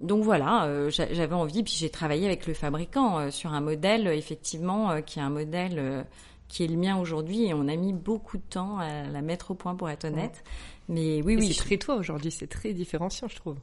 Donc 0.00 0.24
voilà, 0.24 0.64
euh, 0.64 0.90
j'a- 0.90 1.12
j'avais 1.12 1.34
envie, 1.34 1.62
puis 1.62 1.74
j'ai 1.76 1.90
travaillé 1.90 2.26
avec 2.26 2.46
le 2.46 2.54
fabricant 2.54 3.18
euh, 3.18 3.30
sur 3.30 3.52
un 3.52 3.60
modèle, 3.60 4.06
effectivement, 4.08 4.90
euh, 4.90 5.00
qui 5.00 5.18
est 5.18 5.22
un 5.22 5.30
modèle 5.30 6.06
qui 6.52 6.64
est 6.64 6.66
le 6.68 6.76
mien 6.76 6.98
aujourd'hui, 6.98 7.46
et 7.46 7.54
on 7.54 7.66
a 7.66 7.76
mis 7.76 7.92
beaucoup 7.94 8.36
de 8.36 8.42
temps 8.42 8.78
à 8.78 9.04
la 9.04 9.22
mettre 9.22 9.52
au 9.52 9.54
point, 9.54 9.74
pour 9.74 9.88
être 9.88 10.04
honnête. 10.04 10.44
Mais 10.88 11.22
oui, 11.22 11.32
Et 11.32 11.36
oui, 11.36 11.46
c'est 11.48 11.54
je- 11.54 11.58
très 11.60 11.78
toi 11.78 11.94
aujourd'hui, 11.96 12.30
c'est 12.30 12.46
très 12.46 12.74
différenciant, 12.74 13.26
je 13.28 13.36
trouve. 13.36 13.56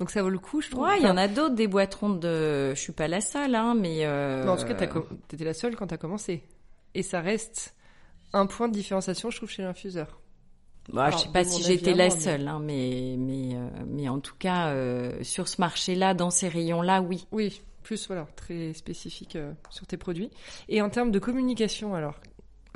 Donc 0.00 0.10
ça 0.10 0.22
vaut 0.22 0.28
le 0.28 0.38
coup, 0.38 0.60
je 0.60 0.70
trouve. 0.70 0.82
Ouais, 0.84 0.98
il 0.98 1.04
y 1.04 1.10
en 1.10 1.16
a 1.16 1.28
d'autres 1.28 1.54
des 1.54 1.66
boîtes 1.68 1.94
rondes. 1.94 2.18
De... 2.20 2.70
Je 2.74 2.80
suis 2.80 2.92
pas 2.92 3.06
la 3.08 3.20
seule, 3.20 3.54
hein, 3.54 3.74
mais. 3.78 3.98
Euh... 4.04 4.44
Non, 4.44 4.52
en 4.52 4.56
tout 4.56 4.66
cas, 4.66 4.86
com- 4.88 5.04
t'étais 5.28 5.44
la 5.44 5.54
seule 5.54 5.76
quand 5.76 5.86
t'as 5.86 5.96
commencé. 5.96 6.42
Et 6.94 7.02
ça 7.02 7.20
reste 7.20 7.74
un 8.32 8.46
point 8.46 8.66
de 8.68 8.72
différenciation, 8.74 9.30
je 9.30 9.36
trouve, 9.36 9.50
chez 9.50 9.62
l'infuseur. 9.62 10.20
Bah, 10.92 11.04
Alors, 11.04 11.18
je 11.18 11.24
sais 11.24 11.30
pas 11.32 11.44
si 11.44 11.62
j'étais 11.62 11.94
la 11.94 12.10
seule, 12.10 12.48
hein, 12.48 12.60
mais 12.64 13.14
mais 13.18 13.54
euh, 13.54 13.68
mais 13.86 14.08
en 14.08 14.20
tout 14.20 14.34
cas 14.38 14.68
euh, 14.68 15.22
sur 15.22 15.46
ce 15.46 15.60
marché-là, 15.60 16.14
dans 16.14 16.30
ces 16.30 16.48
rayons-là, 16.48 17.02
oui. 17.02 17.26
Oui, 17.30 17.60
plus 17.88 18.06
voilà, 18.06 18.26
très 18.36 18.74
spécifique 18.74 19.34
euh, 19.36 19.50
sur 19.70 19.86
tes 19.86 19.96
produits. 19.96 20.28
Et 20.68 20.82
en 20.82 20.90
termes 20.90 21.10
de 21.10 21.18
communication, 21.18 21.94
alors, 21.94 22.16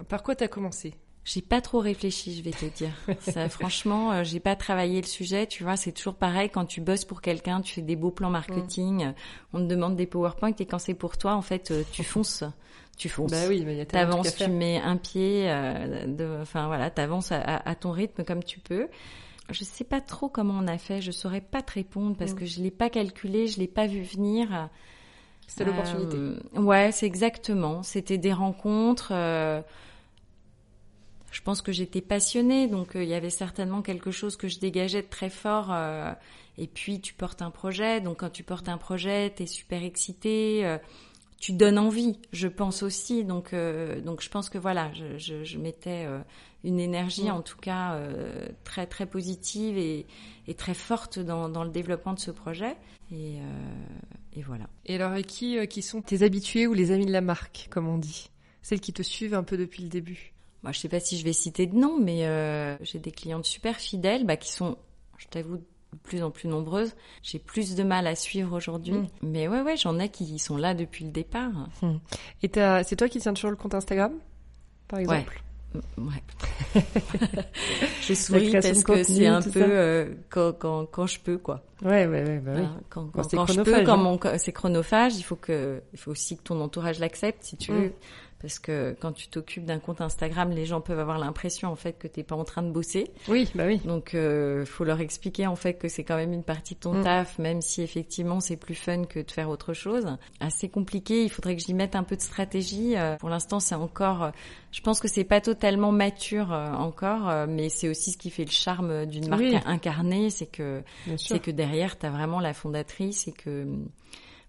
par 0.09 0.23
quoi 0.23 0.35
t'as 0.35 0.49
commencé? 0.49 0.95
J'ai 1.25 1.43
pas 1.43 1.61
trop 1.61 1.81
réfléchi, 1.81 2.35
je 2.35 2.43
vais 2.43 2.51
te 2.51 2.65
dire. 2.65 2.91
Ça, 3.21 3.47
franchement, 3.51 4.11
euh, 4.13 4.25
j'ai 4.25 4.41
pas 4.41 4.57
travaillé 4.57 5.03
le 5.03 5.07
sujet. 5.07 5.47
Tu 5.47 5.65
vois, 5.65 5.77
c'est 5.77 5.93
toujours 5.93 6.15
pareil 6.15 6.49
quand 6.49 6.65
tu 6.65 6.81
bosses 6.81 7.05
pour 7.05 7.21
quelqu'un, 7.21 7.61
tu 7.61 7.75
fais 7.75 7.83
des 7.83 7.95
beaux 7.95 8.11
plans 8.11 8.31
marketing, 8.31 9.05
euh, 9.05 9.13
on 9.53 9.59
te 9.59 9.65
demande 9.65 9.97
des 9.97 10.07
PowerPoint 10.07 10.55
et 10.59 10.65
quand 10.67 10.79
c'est 10.79 10.95
pour 10.95 11.19
toi, 11.19 11.35
en 11.35 11.43
fait, 11.43 11.71
euh, 11.71 11.83
tu 11.93 12.03
fonces, 12.05 12.43
tu 12.97 13.11
fonces. 13.11 13.31
Bah 13.31 13.45
oui, 13.49 13.63
mais 13.67 13.75
il 13.75 13.79
y 13.79 13.81
a 13.83 13.87
T'avances, 13.87 14.35
tu 14.35 14.49
mets 14.49 14.81
un 14.81 14.97
pied, 14.97 15.45
euh, 15.51 16.07
de, 16.07 16.39
enfin 16.41 16.67
voilà, 16.69 16.91
t'avances 16.91 17.31
à, 17.33 17.41
à, 17.41 17.69
à 17.71 17.75
ton 17.75 17.91
rythme 17.93 18.25
comme 18.25 18.43
tu 18.43 18.59
peux. 18.61 18.89
Je 19.51 19.63
sais 19.65 19.85
pas 19.85 20.01
trop 20.01 20.29
comment 20.31 20.55
on 20.59 20.67
a 20.67 20.79
fait, 20.79 21.03
je 21.03 21.11
saurais 21.13 21.43
pas 21.43 21.61
te 21.63 21.73
répondre 21.73 22.17
parce 22.17 22.33
Mm. 22.33 22.37
que 22.37 22.47
je 22.47 22.61
l'ai 22.63 22.71
pas 22.71 22.89
calculé, 22.91 23.47
je 23.47 23.59
l'ai 23.59 23.69
pas 23.69 23.87
vu 23.87 24.03
venir. 24.03 24.71
C'était 25.47 25.65
l'opportunité. 25.65 26.17
Euh, 26.17 26.61
ouais, 26.61 26.93
c'est 26.93 27.07
exactement. 27.07 27.83
C'était 27.83 28.19
des 28.19 28.33
rencontres. 28.33 29.11
euh, 29.13 29.61
je 31.31 31.41
pense 31.41 31.63
que 31.63 31.73
j'étais 31.73 32.01
passionnée, 32.03 32.69
donc 32.69 32.95
euh, 32.97 33.03
il 33.03 33.09
y 33.09 33.15
avait 33.15 33.31
certainement 33.31 33.83
quelque 33.83 34.11
chose 34.11 34.37
que 34.37 34.49
je 34.49 34.59
dégageais 34.59 35.03
de 35.03 35.09
très 35.09 35.31
fort. 35.31 35.75
et 36.59 36.67
puis 36.67 37.01
tu 37.01 37.15
portes 37.15 37.41
un 37.43 37.51
projet, 37.51 38.01
donc 38.01 38.21
quand 38.21 38.31
tu 38.31 38.43
portes 38.43 38.69
un 38.69 38.79
projet, 38.79 39.31
t'es 39.31 39.47
super 39.47 39.83
excité. 39.83 40.67
euh, 40.67 40.79
tu 41.43 41.53
donnes 41.53 41.77
envie, 41.77 42.17
je 42.33 42.47
pense 42.47 42.85
aussi. 42.85 43.25
Donc, 43.25 43.53
euh, 43.53 44.01
donc 44.01 44.23
je 44.23 44.31
pense 44.31 44.49
que 44.49 44.59
voilà, 44.59 44.93
je, 44.95 45.19
je, 45.19 45.43
je 45.43 45.59
mettais 45.59 46.05
euh, 46.07 46.21
une 46.63 46.79
énergie, 46.79 47.25
Mm. 47.25 47.33
en 47.33 47.43
tout 47.43 47.59
cas 47.59 47.95
euh, 47.95 48.47
très 48.63 48.87
très 48.87 49.07
positive 49.07 49.77
et, 49.77 50.07
et 50.47 50.55
très 50.55 50.73
forte 50.73 51.19
dans, 51.19 51.49
dans 51.49 51.65
le 51.65 51.71
développement 51.71 52.15
de 52.15 52.21
ce 52.21 52.31
projet. 52.31 52.77
Et, 53.11 53.41
euh, 53.41 53.43
et 54.35 54.43
voilà. 54.43 54.69
Et 54.87 54.95
alors, 54.95 55.15
et 55.17 55.25
qui, 55.25 55.59
euh, 55.59 55.67
qui 55.67 55.83
sont 55.83 56.01
tes 56.01 56.23
habitués 56.23 56.69
ou 56.69 56.75
les 56.75 56.93
amis 56.93 57.07
de 57.07 57.13
la 57.13 57.21
marque, 57.21 57.67
comme 57.71 57.89
on 57.89 57.99
dit? 57.99 58.31
Celles 58.63 58.81
qui 58.81 58.93
te 58.93 59.03
suivent 59.03 59.35
un 59.35 59.43
peu 59.43 59.57
depuis 59.57 59.83
le 59.83 59.89
début? 59.89 60.33
Moi, 60.63 60.71
je 60.71 60.79
sais 60.79 60.89
pas 60.89 61.01
si 61.01 61.19
je 61.19 61.25
vais 61.25 61.33
citer 61.33 61.67
de 61.67 61.75
nom, 61.75 61.99
mais 62.01 62.25
euh, 62.25 62.77
j'ai 62.83 63.01
des 63.01 63.11
clientes 63.11 63.47
super 63.47 63.79
fidèles, 63.79 64.25
bah, 64.25 64.37
qui 64.37 64.53
sont, 64.53 64.79
je 65.19 65.27
t'avoue, 65.27 65.59
plus 66.03 66.23
en 66.23 66.31
plus 66.31 66.49
nombreuses. 66.49 66.95
J'ai 67.23 67.39
plus 67.39 67.75
de 67.75 67.83
mal 67.83 68.07
à 68.07 68.15
suivre 68.15 68.57
aujourd'hui, 68.57 68.93
Mm. 68.95 69.07
mais 69.23 69.49
ouais, 69.49 69.61
ouais, 69.63 69.77
j'en 69.77 69.99
ai 69.99 70.09
qui 70.09 70.39
sont 70.39 70.57
là 70.57 70.75
depuis 70.75 71.05
le 71.05 71.11
départ. 71.11 71.51
Et 72.43 72.49
t'as- 72.49 72.83
c'est 72.85 72.97
toi 72.97 73.09
qui 73.09 73.19
tiens 73.21 73.35
toujours 73.35 73.51
le 73.51 73.57
compte 73.57 73.75
Instagram, 73.75 74.13
par 74.89 74.99
exemple? 75.01 75.43
Mm, 75.75 76.09
Ouais. 76.09 76.23
je 78.03 78.15
souris 78.15 78.51
parce 78.53 78.67
de 78.73 78.83
que 78.83 79.03
c'est 79.03 79.27
un 79.27 79.41
peu 79.41 79.63
euh, 79.63 80.13
quand, 80.31 80.53
quand, 80.59 80.87
quand 80.87 81.07
je 81.07 81.19
peux, 81.21 81.39
quoi. 81.39 81.63
Ouais, 81.83 82.07
ouais, 82.07 82.23
ouais, 82.25 82.39
bah 82.41 82.53
oui. 82.55 82.61
Voilà, 82.63 82.71
quand, 82.91 83.07
quand, 83.07 83.23
c'est 83.23 83.37
quand 83.37 83.47
je 83.47 83.61
peux, 83.63 83.75
hein. 83.75 84.19
quand- 84.19 84.39
c'est 84.39 84.53
chronophage, 84.53 85.17
il 85.17 85.23
faut 85.23 85.37
que, 85.37 85.83
il 85.93 85.99
faut 85.99 86.11
aussi 86.11 86.37
que 86.37 86.43
ton 86.43 86.61
entourage 86.61 86.99
l'accepte, 86.99 87.43
si 87.45 87.57
tu 87.57 87.73
Mm. 87.73 87.75
veux. 87.77 87.93
Parce 88.43 88.59
que 88.59 88.95
quand 89.01 89.13
tu 89.13 89.29
t'occupes 89.29 89.65
d'un 89.65 89.79
compte 89.79 90.01
Instagram, 90.01 90.51
les 90.51 90.67
gens 90.67 90.81
peuvent 90.81 90.99
avoir 90.99 91.19
l'impression, 91.19 91.71
en 91.71 91.77
fait, 91.77 91.97
que 91.99 92.09
t'es 92.09 92.25
pas 92.25 92.35
en 92.37 92.45
train 92.45 92.63
de 92.63 92.71
bosser. 92.71 93.11
Oui, 93.29 93.49
bah 93.55 93.65
oui. 93.67 93.79
Donc, 93.85 94.15
euh, 94.15 94.67
faut 94.67 94.85
leur 94.85 95.01
expliquer 95.01 95.47
en 95.47 95.55
fait 95.57 95.75
que 95.75 95.89
c'est 95.89 96.03
quand 96.05 96.17
même 96.17 96.33
une 96.33 96.43
partie 96.43 96.75
de 96.75 96.81
ton 96.81 96.93
Mm. 96.95 97.05
taf, 97.05 97.39
même 97.39 97.63
si 97.63 97.83
effectivement 97.83 98.41
c'est 98.41 98.57
plus 98.57 98.75
fun 98.75 99.05
que 99.05 99.21
de 99.21 99.31
faire 99.31 99.49
autre 99.49 99.73
chose. 99.73 100.05
Assez 100.41 100.69
compliqué. 100.69 101.23
Il 101.23 101.31
faudrait 101.31 101.55
que 101.57 101.63
j'y 101.63 101.73
mette 101.75 101.95
un 101.95 102.03
peu 102.03 102.17
de 102.17 102.21
stratégie. 102.21 102.97
Euh, 102.97 103.17
pour 103.17 103.29
l'instant, 103.29 103.61
c'est 103.61 103.75
encore. 103.77 104.23
euh, 104.25 104.31
je 104.73 104.81
pense 104.81 105.01
que 105.01 105.07
c'est 105.09 105.25
pas 105.25 105.41
totalement 105.41 105.93
mature 105.93 106.53
euh, 106.53 106.73
encore, 106.73 107.47
mais 107.47 107.69
c'est 107.69 107.89
aussi 107.89 108.11
ce 108.11 108.19
qui 108.19 108.31
fait 108.31 108.45
le 108.45 108.51
charme 108.51 109.07
d'une 109.07 109.29
marque 109.29 109.43
Oui. 109.43 109.57
incarnée, 109.67 110.31
c'est 110.31 110.47
que 110.47 110.83
c'est 111.17 111.41
que 111.41 111.51
derrière 111.51 111.99
t'as 111.99 112.11
vraiment 112.11 112.41
la 112.41 112.55
fondatrice 112.55 113.29
et 113.29 113.33
que 113.33 113.67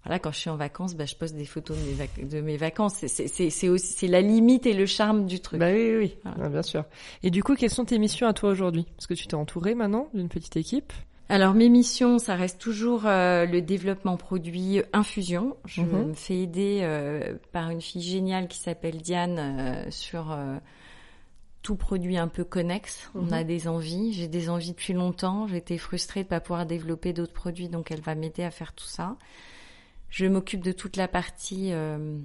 voilà, 0.05 0.19
quand 0.19 0.31
je 0.31 0.37
suis 0.39 0.49
en 0.49 0.57
vacances, 0.57 0.95
bah, 0.95 1.05
je 1.05 1.15
poste 1.15 1.35
des 1.35 1.45
photos 1.45 1.77
de 1.77 1.83
mes, 1.83 1.93
vac- 1.93 2.27
de 2.27 2.41
mes 2.41 2.57
vacances. 2.57 2.95
C'est- 3.07 3.69
aussi 3.69 3.93
c'est 3.93 4.07
la 4.07 4.21
limite 4.21 4.65
et 4.65 4.73
le 4.73 4.85
charme 4.85 5.25
du 5.25 5.39
truc. 5.39 5.59
Bah 5.59 5.71
oui, 5.71 5.91
oui, 5.91 5.95
oui. 5.97 6.15
Voilà. 6.23 6.37
Ah, 6.43 6.49
bien 6.49 6.61
sûr. 6.61 6.83
Et 7.23 7.29
du 7.31 7.41
coup, 7.43 7.55
quelles 7.55 7.69
sont 7.69 7.85
tes 7.85 7.97
missions 7.99 8.27
à 8.27 8.33
toi 8.33 8.49
aujourd'hui? 8.49 8.85
Parce 8.97 9.07
que 9.07 9.13
tu 9.13 9.27
t'es 9.27 9.35
entouré 9.35 9.75
maintenant 9.75 10.09
d'une 10.13 10.29
petite 10.29 10.57
équipe. 10.57 10.91
Alors 11.29 11.53
mes 11.53 11.69
missions, 11.69 12.19
ça 12.19 12.35
reste 12.35 12.59
toujours 12.59 13.03
euh, 13.05 13.45
le 13.45 13.61
développement 13.61 14.17
produit 14.17 14.81
infusion. 14.91 15.55
Je 15.65 15.81
Mhm. 15.81 16.07
me 16.09 16.13
fais 16.13 16.37
aider 16.39 16.79
euh, 16.81 17.35
par 17.53 17.69
une 17.69 17.81
fille 17.81 18.01
géniale 18.01 18.49
qui 18.49 18.57
s'appelle 18.59 18.97
Diane 18.97 19.37
euh, 19.39 19.85
sur 19.89 20.37
tout 21.61 21.75
produit 21.77 22.17
un 22.17 22.27
peu 22.27 22.43
connexe. 22.43 23.09
On 23.15 23.21
Mhm. 23.27 23.33
a 23.33 23.43
des 23.45 23.67
envies, 23.69 24.11
j'ai 24.13 24.27
des 24.27 24.49
envies 24.49 24.71
depuis 24.71 24.91
longtemps. 24.93 25.47
J'étais 25.47 25.77
frustrée 25.77 26.23
de 26.23 26.27
pas 26.27 26.41
pouvoir 26.41 26.65
développer 26.65 27.13
d'autres 27.13 27.31
produits, 27.33 27.69
donc 27.69 27.89
elle 27.89 28.01
va 28.01 28.15
m'aider 28.15 28.43
à 28.43 28.51
faire 28.51 28.73
tout 28.73 28.85
ça. 28.85 29.15
Je 30.13 30.27
m'occupe 30.27 30.61
de 30.61 30.71
toute 30.71 30.95
la 30.95 31.07
partie 31.07 31.71
euh, 31.71 32.19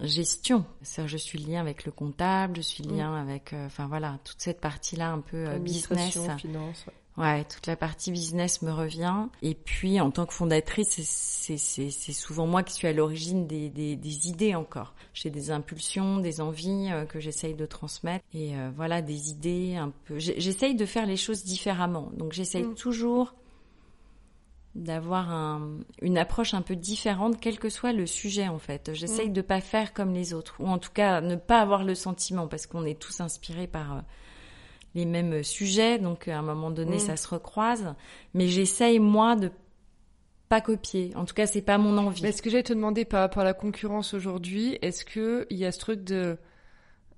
gestion. 0.00 0.64
cest 0.80 1.06
je 1.06 1.18
suis 1.18 1.38
lien 1.38 1.60
avec 1.60 1.84
le 1.84 1.92
comptable, 1.92 2.56
je 2.56 2.62
suis 2.62 2.82
lien 2.82 3.10
mm. 3.10 3.28
avec, 3.28 3.52
euh, 3.52 3.66
enfin 3.66 3.86
voilà, 3.86 4.18
toute 4.24 4.40
cette 4.40 4.62
partie-là 4.62 5.10
un 5.10 5.20
peu 5.20 5.46
euh, 5.46 5.58
business. 5.58 6.18
finance. 6.38 6.86
Ouais. 7.18 7.44
toute 7.44 7.66
la 7.66 7.76
partie 7.76 8.12
business 8.12 8.62
me 8.62 8.72
revient. 8.72 9.26
Et 9.42 9.54
puis, 9.54 10.00
en 10.00 10.10
tant 10.10 10.24
que 10.24 10.32
fondatrice, 10.32 11.00
c'est 11.04 12.12
souvent 12.14 12.46
moi 12.46 12.62
qui 12.62 12.72
suis 12.72 12.88
à 12.88 12.94
l'origine 12.94 13.46
des, 13.46 13.68
des, 13.68 13.94
des, 13.94 14.28
idées 14.28 14.54
encore. 14.54 14.94
J'ai 15.12 15.28
des 15.28 15.50
impulsions, 15.50 16.20
des 16.20 16.40
envies 16.40 16.88
euh, 16.90 17.04
que 17.04 17.20
j'essaye 17.20 17.54
de 17.54 17.66
transmettre. 17.66 18.24
Et 18.32 18.54
voilà, 18.74 19.02
des 19.02 19.28
idées 19.28 19.76
un 19.76 19.92
peu... 20.06 20.18
J'essaye 20.18 20.76
de 20.76 20.86
faire 20.86 21.04
les 21.04 21.18
choses 21.18 21.44
différemment. 21.44 22.10
Donc, 22.16 22.32
j'essaye 22.32 22.64
mm. 22.64 22.74
toujours 22.74 23.34
d'avoir 24.74 25.30
un, 25.30 25.78
une 26.02 26.18
approche 26.18 26.54
un 26.54 26.62
peu 26.62 26.74
différente, 26.74 27.38
quel 27.40 27.58
que 27.58 27.68
soit 27.68 27.92
le 27.92 28.06
sujet 28.06 28.48
en 28.48 28.58
fait. 28.58 28.92
J'essaye 28.92 29.30
mm. 29.30 29.34
de 29.34 29.40
pas 29.40 29.60
faire 29.60 29.92
comme 29.92 30.12
les 30.12 30.34
autres, 30.34 30.56
ou 30.58 30.66
en 30.66 30.78
tout 30.78 30.90
cas 30.92 31.20
ne 31.20 31.36
pas 31.36 31.60
avoir 31.60 31.84
le 31.84 31.94
sentiment, 31.94 32.48
parce 32.48 32.66
qu'on 32.66 32.84
est 32.84 32.98
tous 32.98 33.20
inspirés 33.20 33.68
par 33.68 33.94
euh, 33.94 34.00
les 34.94 35.04
mêmes 35.04 35.44
sujets, 35.44 35.98
donc 35.98 36.28
à 36.28 36.38
un 36.38 36.42
moment 36.42 36.70
donné 36.70 36.96
mm. 36.96 37.00
ça 37.00 37.16
se 37.16 37.28
recroise. 37.28 37.94
Mais 38.34 38.48
j'essaye 38.48 38.98
moi 38.98 39.36
de 39.36 39.50
pas 40.48 40.60
copier. 40.60 41.12
En 41.16 41.24
tout 41.24 41.34
cas, 41.34 41.46
c'est 41.46 41.62
pas 41.62 41.78
mon 41.78 41.96
envie. 41.96 42.26
Est-ce 42.26 42.42
que 42.42 42.50
j'allais 42.50 42.62
te 42.62 42.72
demander 42.72 43.04
par 43.04 43.20
rapport 43.20 43.42
à 43.42 43.44
la 43.44 43.54
concurrence 43.54 44.12
aujourd'hui, 44.12 44.78
est-ce 44.82 45.04
que 45.04 45.46
il 45.50 45.56
y 45.56 45.64
a 45.64 45.72
ce 45.72 45.78
truc 45.78 46.04
de 46.04 46.36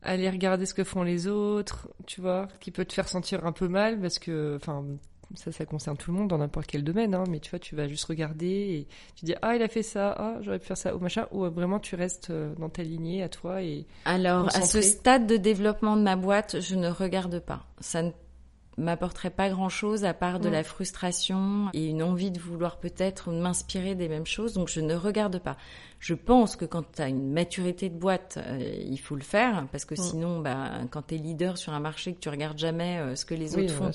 aller 0.03 0.31
regarder 0.31 0.66
ce 0.66 0.75
que 0.75 0.85
font 0.85 1.03
les 1.03 1.27
autres, 1.27 1.88
tu 2.07 2.21
vois, 2.21 2.49
qui 2.61 2.71
peut 2.71 2.85
te 2.85 2.92
faire 2.92 3.09
sentir 3.09 3.45
un 3.45 3.53
peu 3.53 3.66
mal 3.66 4.01
parce 4.01 4.19
que, 4.19 4.57
enfin, 4.57 4.85
ça, 5.35 5.53
ça 5.53 5.65
concerne 5.67 5.97
tout 5.97 6.12
le 6.12 6.19
monde 6.19 6.29
dans 6.29 6.39
n'importe 6.39 6.67
quel 6.67 6.85
domaine, 6.85 7.15
hein, 7.15 7.25
mais 7.29 7.41
tu 7.41 7.51
vois, 7.51 7.59
tu 7.59 7.75
vas 7.75 7.89
juste 7.89 8.05
regarder 8.05 8.47
et 8.47 8.87
tu 9.17 9.25
dis 9.25 9.35
ah 9.43 9.57
il 9.57 9.62
a 9.62 9.69
fait 9.69 9.83
ça, 9.83 10.15
ah 10.19 10.37
j'aurais 10.41 10.59
pu 10.59 10.67
faire 10.67 10.77
ça 10.77 10.95
ou 10.95 10.99
machin, 10.99 11.27
ou 11.33 11.45
vraiment 11.51 11.81
tu 11.81 11.97
restes 11.97 12.31
euh, 12.31 12.55
dans 12.59 12.69
ta 12.69 12.83
lignée 12.83 13.23
à 13.23 13.29
toi 13.29 13.62
et 13.62 13.87
alors 14.05 14.49
à 14.55 14.62
ce 14.62 14.81
stade 14.81 15.27
de 15.27 15.37
développement 15.37 15.97
de 15.97 16.03
ma 16.03 16.17
boîte, 16.17 16.61
je 16.61 16.75
ne 16.77 16.89
regarde 16.89 17.41
pas. 17.41 17.67
Ça 17.81 18.03
ne 18.03 18.11
m'apporterait 18.79 19.31
pas 19.31 19.49
grand 19.49 19.69
chose 19.69 20.05
à 20.05 20.12
part 20.12 20.39
de 20.39 20.49
la 20.49 20.62
frustration 20.62 21.69
et 21.73 21.87
une 21.87 22.03
envie 22.03 22.31
de 22.31 22.39
vouloir 22.39 22.77
peut-être 22.77 23.31
m'inspirer 23.31 23.95
des 23.95 24.09
mêmes 24.09 24.27
choses. 24.27 24.53
Donc 24.53 24.69
je 24.69 24.81
ne 24.81 24.95
regarde 24.95 25.39
pas. 25.39 25.57
Je 25.99 26.12
pense 26.12 26.57
que 26.57 26.67
quand 26.67 26.85
tu 26.93 27.01
as 27.01 27.09
une 27.09 27.33
maturité 27.33 27.89
de 27.89 27.99
boîte, 27.99 28.39
euh, 28.39 28.59
il 28.61 28.99
faut 28.99 29.17
le 29.17 29.23
faire 29.23 29.67
parce 29.73 29.87
que 29.87 29.97
sinon, 29.97 30.41
bah, 30.41 30.73
quand 30.91 31.07
tu 31.07 31.15
es 31.15 31.19
leader 31.19 31.57
sur 31.57 31.73
un 31.73 31.81
marché, 31.81 32.12
que 32.12 32.21
tu 32.21 32.29
regardes 32.29 32.59
jamais 32.59 32.99
euh, 32.99 33.17
ce 33.17 33.25
que 33.25 33.35
les 33.35 33.57
autres 33.57 33.73
font, 33.73 33.91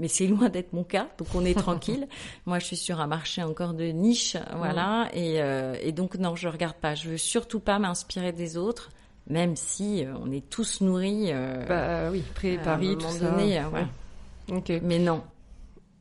mais 0.00 0.08
c'est 0.08 0.26
loin 0.26 0.48
d'être 0.48 0.72
mon 0.72 0.82
cas, 0.82 1.08
donc 1.16 1.28
on 1.34 1.44
est 1.44 1.56
tranquille. 1.56 2.08
Moi, 2.46 2.58
je 2.58 2.66
suis 2.66 2.76
sur 2.76 3.00
un 3.00 3.06
marché 3.06 3.42
encore 3.42 3.72
de 3.72 3.84
niche, 3.84 4.36
voilà, 4.56 5.08
et, 5.14 5.40
euh, 5.40 5.76
et 5.80 5.92
donc 5.92 6.16
non, 6.16 6.34
je 6.34 6.48
regarde 6.48 6.76
pas. 6.76 6.96
Je 6.96 7.10
veux 7.10 7.18
surtout 7.18 7.60
pas 7.60 7.78
m'inspirer 7.78 8.32
des 8.32 8.56
autres 8.56 8.90
même 9.26 9.56
si 9.56 10.04
on 10.20 10.30
est 10.30 10.46
tous 10.50 10.82
nourris. 10.82 11.32
bah 11.66 12.10
oui, 12.10 12.22
préparés, 12.34 12.94
tout 12.94 13.08
ça. 13.08 13.30
Donné, 13.30 13.58
ouais. 13.72 13.86
Ok. 14.50 14.72
Mais 14.82 14.98
non. 14.98 15.22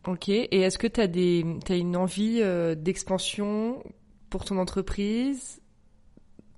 Ok. 0.05 0.29
Et 0.29 0.61
est-ce 0.61 0.77
que 0.77 0.87
tu 0.87 1.01
as, 1.01 1.07
des, 1.07 1.45
as 1.69 1.75
une 1.75 1.95
envie 1.95 2.39
euh, 2.41 2.75
d'expansion 2.75 3.83
pour 4.29 4.45
ton 4.45 4.57
entreprise 4.57 5.61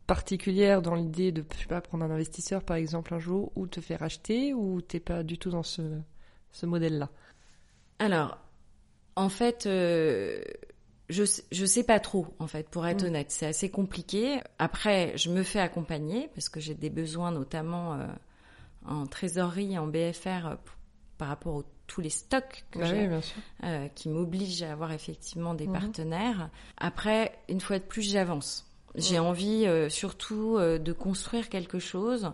particulière 0.08 0.82
dans 0.82 0.95
l'idée 0.95 1.32
de, 1.32 1.43
je 1.54 1.62
sais 1.62 1.65
pas, 1.65 1.82
prendre 1.82 2.06
un 2.06 2.12
investisseur 2.12 2.63
par 2.63 2.78
exemple 2.78 3.13
un 3.13 3.19
jour 3.19 3.52
ou 3.56 3.67
te 3.67 3.82
faire 3.82 4.04
acheter 4.04 4.54
ou 4.54 4.82
t'es 4.82 5.00
pas 5.00 5.24
du 5.24 5.38
tout 5.38 5.50
dans 5.50 5.63
ce, 5.63 5.82
ce 6.52 6.65
modèle-là? 6.65 7.10
Alors, 8.00 8.38
en 9.15 9.30
fait, 9.30 9.65
euh, 9.65 10.41
je, 11.10 11.24
je 11.52 11.65
sais 11.65 11.84
pas 11.84 12.00
trop, 12.00 12.28
en 12.39 12.48
fait, 12.48 12.69
pour 12.69 12.86
être 12.86 13.04
mm. 13.04 13.08
honnête. 13.08 13.32
C'est 13.32 13.48
assez 13.48 13.69
compliqué. 13.69 14.39
Après, 14.60 15.17
je 15.17 15.30
me 15.30 15.43
fais 15.43 15.60
accompagner 15.60 16.30
parce 16.34 16.50
que 16.50 16.60
j'ai 16.60 16.76
des 16.76 16.89
besoins 16.89 17.32
notamment 17.32 17.93
euh, 17.93 18.08
en 18.86 19.06
trésorerie, 19.08 19.78
en 19.78 19.88
BFR 19.88 20.58
par 21.17 21.28
rapport 21.30 21.56
au 21.56 21.63
tous 21.88 22.02
les 22.02 22.10
stocks 22.10 22.65
que 22.71 22.84
j'ai, 22.84 23.10
euh, 23.63 23.88
qui 23.89 24.10
m'obligent 24.10 24.63
à 24.63 24.71
avoir 24.71 24.91
effectivement 24.91 25.54
des 25.54 25.67
mhm. 25.67 25.74
partenaires. 25.74 26.50
Après, 26.78 27.38
une 27.50 27.62
fois 27.62 27.80
de 27.80 27.84
plus, 27.84 28.02
j'avance. 28.02 28.67
J'ai 28.95 29.19
envie 29.19 29.65
euh, 29.65 29.89
surtout 29.89 30.58
euh, 30.58 30.78
de 30.80 30.93
construire 30.93 31.50
quelque 31.50 31.80
chose, 31.80 32.32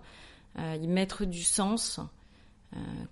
y 0.58 0.88
mettre 0.88 1.26
du 1.26 1.44
sens. 1.44 2.00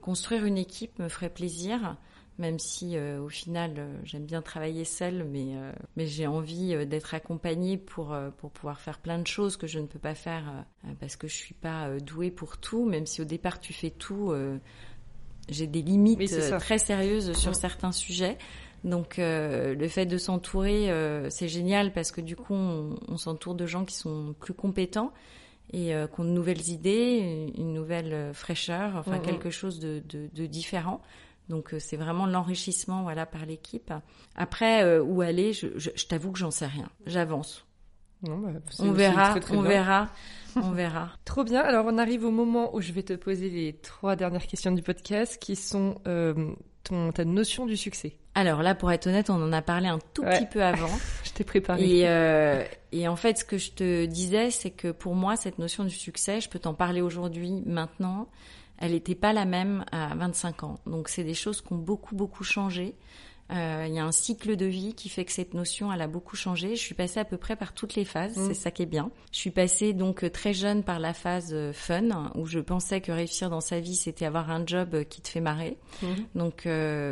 construire 0.01 0.45
une 0.45 0.57
équipe 0.57 0.99
me 0.99 1.07
ferait 1.07 1.29
plaisir, 1.29 1.95
même 2.37 2.59
si 2.59 2.97
au 2.99 3.29
final 3.29 3.87
j'aime 4.03 4.25
bien 4.25 4.41
travailler 4.41 4.83
seule, 4.83 5.23
mais 5.23 5.55
mais 5.95 6.05
j'ai 6.05 6.27
envie 6.27 6.85
d'être 6.85 7.13
accompagnée 7.13 7.77
pour 7.77 8.13
pour 8.39 8.51
pouvoir 8.51 8.81
faire 8.81 8.99
plein 8.99 9.19
de 9.19 9.25
choses 9.25 9.55
que 9.55 9.67
je 9.67 9.79
ne 9.79 9.87
peux 9.87 9.99
pas 9.99 10.15
faire 10.15 10.65
parce 10.99 11.15
que 11.15 11.29
je 11.29 11.35
suis 11.35 11.53
pas 11.53 11.97
douée 12.01 12.29
pour 12.29 12.57
tout. 12.57 12.83
Même 12.83 13.05
si 13.05 13.21
au 13.21 13.25
départ 13.25 13.61
tu 13.61 13.71
fais 13.71 13.89
tout 13.89 14.33
j'ai 15.49 15.67
des 15.67 15.81
limites 15.81 16.31
euh, 16.33 16.59
très 16.59 16.77
sérieuses 16.77 17.33
sur 17.33 17.55
certains 17.55 17.91
sujets. 17.91 18.37
Donc 18.83 19.19
euh, 19.19 19.75
le 19.75 19.87
fait 19.87 20.05
de 20.05 20.17
s'entourer, 20.17 20.89
euh, 20.89 21.29
c'est 21.29 21.49
génial 21.49 21.91
parce 21.91 22.11
que 22.11 22.21
du 22.21 22.35
coup, 22.35 22.53
on, 22.53 23.17
s'entoure 23.17 23.55
de 23.55 23.65
gens 23.65 23.83
qui 23.83 23.95
sont 23.95 24.35
plus 24.39 24.53
compétents 24.53 25.11
et 25.71 25.91
qui 25.91 26.19
ont 26.21 26.23
de 26.23 26.29
nouvelles 26.29 26.69
idées, 26.69 27.51
une 27.57 27.73
nouvelle 27.73 28.33
fraîcheur, 28.33 28.95
enfin 28.95 29.17
mm, 29.17 29.19
mm. 29.19 29.25
quelque 29.25 29.49
chose 29.51 29.79
de, 29.79 30.01
de, 30.07 30.45
différent. 30.47 31.01
Donc 31.47 31.75
c'est 31.79 31.97
vraiment 31.97 32.25
l'enrichissement 32.25 33.03
voilà 33.03 33.25
par 33.25 33.45
l'équipe. 33.45 33.93
Après 34.35 34.97
où 34.99 35.21
aller, 35.21 35.53
je, 35.53 35.67
je, 35.75 35.89
je 35.93 36.05
t'avoue 36.05 36.31
que 36.31 36.39
j'en 36.39 36.51
sais 36.51 36.67
rien. 36.67 36.89
J'avance. 37.05 37.68
Bah, 38.21 38.31
on 38.79 38.91
verra, 38.91 39.35
on 39.51 39.61
verra, 39.61 40.09
on 40.55 40.71
verra. 40.73 41.11
Trop 41.23 41.43
bien. 41.43 41.61
Alors 41.61 41.85
on 41.87 41.97
arrive 41.97 42.25
au 42.25 42.31
moment 42.31 42.75
où 42.75 42.81
je 42.81 42.91
vais 42.91 43.03
te 43.03 43.13
poser 43.13 43.49
les 43.49 43.73
trois 43.73 44.15
dernières 44.15 44.45
questions 44.45 44.71
du 44.71 44.81
podcast, 44.81 45.37
qui 45.39 45.55
sont 45.55 45.95
euh, 46.05 46.51
ton 46.83 47.11
ta 47.11 47.23
notion 47.23 47.65
du 47.65 47.77
succès. 47.77 48.17
Alors 48.35 48.61
là, 48.61 48.75
pour 48.75 48.91
être 48.91 49.07
honnête, 49.07 49.29
on 49.29 49.41
en 49.41 49.53
a 49.53 49.61
parlé 49.61 49.87
un 49.87 49.99
tout 50.13 50.23
petit 50.23 50.45
peu 50.45 50.63
avant. 50.63 50.89
je 51.23 51.31
t'ai 51.31 51.43
préparé. 51.43 51.99
Et, 51.99 52.07
euh, 52.07 52.63
et 52.91 53.07
en 53.07 53.15
fait, 53.15 53.39
ce 53.39 53.45
que 53.45 53.57
je 53.57 53.71
te 53.71 54.05
disais, 54.05 54.51
c'est 54.51 54.71
que 54.71 54.91
pour 54.91 55.15
moi, 55.15 55.35
cette 55.35 55.57
notion 55.57 55.83
du 55.83 55.95
succès, 55.95 56.41
je 56.41 56.49
peux 56.49 56.59
t'en 56.59 56.73
parler 56.73 57.01
aujourd'hui, 57.01 57.63
maintenant. 57.65 58.27
Elle 58.77 58.91
n'était 58.91 59.15
pas 59.15 59.33
la 59.33 59.45
même 59.45 59.83
à 59.91 60.15
25 60.15 60.63
ans. 60.63 60.79
Donc 60.85 61.09
c'est 61.09 61.23
des 61.23 61.33
choses 61.33 61.61
qui 61.61 61.73
ont 61.73 61.77
beaucoup 61.77 62.15
beaucoup 62.15 62.43
changé. 62.43 62.95
Euh, 63.51 63.85
il 63.87 63.93
y 63.93 63.99
a 63.99 64.05
un 64.05 64.11
cycle 64.11 64.55
de 64.55 64.65
vie 64.65 64.93
qui 64.93 65.09
fait 65.09 65.25
que 65.25 65.31
cette 65.31 65.53
notion, 65.53 65.91
elle 65.91 66.01
a 66.01 66.07
beaucoup 66.07 66.35
changé. 66.35 66.75
Je 66.75 66.81
suis 66.81 66.93
passée 66.93 67.19
à 67.19 67.25
peu 67.25 67.37
près 67.37 67.55
par 67.55 67.73
toutes 67.73 67.95
les 67.95 68.05
phases, 68.05 68.37
mm. 68.37 68.47
c'est 68.47 68.53
ça 68.53 68.71
qui 68.71 68.83
est 68.83 68.87
bien. 68.87 69.09
Je 69.31 69.39
suis 69.39 69.49
passée 69.49 69.93
donc 69.93 70.23
euh, 70.23 70.29
très 70.29 70.53
jeune 70.53 70.83
par 70.83 70.99
la 70.99 71.13
phase 71.13 71.49
euh, 71.53 71.73
fun, 71.73 72.31
où 72.35 72.45
je 72.45 72.59
pensais 72.59 73.01
que 73.01 73.11
réussir 73.11 73.49
dans 73.49 73.61
sa 73.61 73.79
vie, 73.79 73.95
c'était 73.95 74.25
avoir 74.25 74.51
un 74.51 74.65
job 74.65 75.03
qui 75.05 75.21
te 75.21 75.29
fait 75.29 75.41
marrer. 75.41 75.77
Mm. 76.03 76.07
Donc 76.35 76.67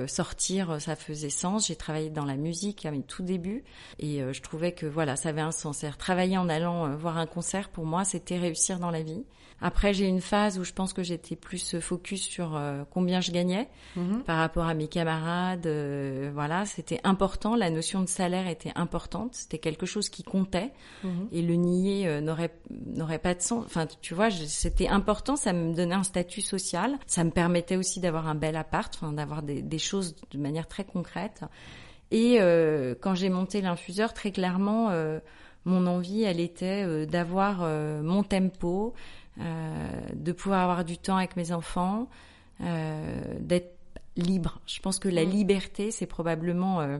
sortir, 0.07 0.81
ça 0.81 0.95
faisait 0.95 1.29
sens. 1.29 1.67
J'ai 1.67 1.75
travaillé 1.75 2.09
dans 2.09 2.25
la 2.25 2.35
musique 2.35 2.85
à 2.85 2.91
mes 2.91 3.01
tout 3.01 3.23
débuts, 3.23 3.63
et 3.99 4.21
je 4.31 4.41
trouvais 4.41 4.71
que 4.71 4.85
voilà, 4.85 5.15
ça 5.15 5.29
avait 5.29 5.41
un 5.41 5.51
sens. 5.51 5.85
Travailler 5.97 6.37
en 6.37 6.49
allant 6.49 6.95
voir 6.95 7.17
un 7.17 7.25
concert, 7.25 7.69
pour 7.69 7.85
moi, 7.85 8.03
c'était 8.03 8.37
réussir 8.37 8.79
dans 8.79 8.91
la 8.91 9.01
vie. 9.01 9.23
Après, 9.59 9.93
j'ai 9.93 10.05
une 10.05 10.21
phase 10.21 10.59
où 10.59 10.63
je 10.63 10.71
pense 10.71 10.93
que 10.93 11.01
j'étais 11.01 11.35
plus 11.35 11.79
focus 11.79 12.21
sur 12.21 12.55
euh, 12.55 12.83
combien 12.91 13.21
je 13.21 13.31
gagnais 13.31 13.67
mhm. 13.95 14.23
par 14.23 14.37
rapport 14.37 14.67
à 14.67 14.73
mes 14.75 14.87
camarades. 14.87 15.65
Euh, 16.27 16.31
voilà, 16.33 16.65
c'était 16.65 16.99
important. 17.03 17.55
La 17.55 17.69
notion 17.69 18.01
de 18.01 18.07
salaire 18.07 18.47
était 18.47 18.71
importante. 18.75 19.33
C'était 19.35 19.57
quelque 19.57 19.85
chose 19.85 20.09
qui 20.09 20.23
comptait. 20.23 20.71
Mhm. 21.03 21.27
Et 21.31 21.41
le 21.41 21.55
nier 21.55 22.07
euh, 22.07 22.21
n'aurait 22.21 22.51
n'aurait 22.69 23.19
pas 23.19 23.33
de 23.33 23.41
sens. 23.41 23.63
Enfin, 23.65 23.87
tu 24.01 24.13
vois, 24.13 24.29
c'était 24.29 24.87
important. 24.87 25.35
Ça 25.35 25.53
me 25.53 25.73
donnait 25.73 25.95
un 25.95 26.03
statut 26.03 26.41
social. 26.41 26.97
Ça 27.05 27.23
me 27.23 27.31
permettait 27.31 27.75
aussi 27.75 27.99
d'avoir 27.99 28.27
un 28.27 28.35
bel 28.35 28.55
appart, 28.55 28.93
enfin, 28.95 29.13
d'avoir 29.13 29.43
des, 29.43 29.61
des, 29.61 29.79
choses 29.79 30.15
de 30.31 30.37
manière 30.37 30.67
très 30.67 30.83
concrète. 30.83 31.43
Et 32.11 32.39
quand 33.01 33.15
j'ai 33.15 33.27
monté 33.27 33.59
l'infuseur, 33.59 34.13
très 34.13 34.31
clairement 34.31 34.89
mon 35.65 35.85
envie, 35.87 36.23
elle 36.23 36.39
était 36.39 37.05
d'avoir 37.05 37.67
mon 38.01 38.23
tempo, 38.23 38.93
euh, 39.39 40.01
de 40.15 40.31
pouvoir 40.31 40.61
avoir 40.61 40.83
du 40.83 40.97
temps 40.97 41.17
avec 41.17 41.35
mes 41.35 41.51
enfants, 41.51 42.07
euh, 42.61 43.21
d'être 43.39 43.76
libre. 44.17 44.59
Je 44.65 44.79
pense 44.79 44.99
que 44.99 45.09
la 45.09 45.25
mm. 45.25 45.29
liberté, 45.29 45.91
c'est 45.91 46.05
probablement 46.05 46.81
euh, 46.81 46.97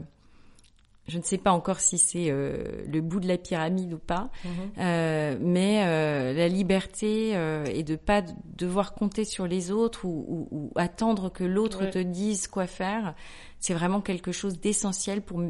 je 1.08 1.18
ne 1.18 1.24
sais 1.24 1.38
pas 1.38 1.52
encore 1.52 1.80
si 1.80 1.98
c'est 1.98 2.30
le 2.30 3.00
bout 3.00 3.22
de 3.22 3.30
la 3.30 3.38
pyramide 3.38 3.94
ou 3.94 3.98
pas, 3.98 4.30
mm-hmm. 4.44 5.38
mais 5.40 6.34
la 6.34 6.48
liberté 6.50 7.30
et 7.74 7.84
de 7.84 7.96
pas 7.96 8.22
devoir 8.58 8.94
compter 8.94 9.24
sur 9.24 9.48
les 9.48 9.72
autres 9.72 10.06
ou, 10.06 10.70
attendre 10.76 11.30
que 11.32 11.46
l'autre 11.46 11.86
te 11.86 12.00
dise 12.00 12.48
quoi 12.48 12.68
faire, 12.68 13.16
c'est 13.60 13.74
vraiment 13.74 14.02
quelque 14.02 14.32
chose 14.32 14.60
d'essentiel 14.60 15.22
pour 15.22 15.42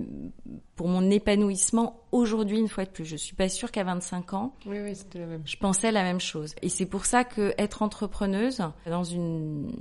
pour 0.75 0.87
mon 0.87 1.09
épanouissement 1.09 2.01
aujourd'hui 2.11 2.59
une 2.59 2.69
fois 2.69 2.85
de 2.85 2.89
plus. 2.89 3.05
Je 3.05 3.15
suis 3.15 3.35
pas 3.35 3.49
sûre 3.49 3.71
qu'à 3.71 3.83
25 3.83 4.33
ans, 4.33 4.55
oui, 4.65 4.77
oui, 4.79 4.93
la 5.15 5.25
même. 5.25 5.41
je 5.45 5.57
pensais 5.57 5.91
la 5.91 6.03
même 6.03 6.19
chose. 6.19 6.55
Et 6.61 6.69
c'est 6.69 6.85
pour 6.85 7.05
ça 7.05 7.23
que 7.23 7.53
être 7.57 7.81
entrepreneuse 7.81 8.61
dans 8.85 9.03
une 9.03 9.71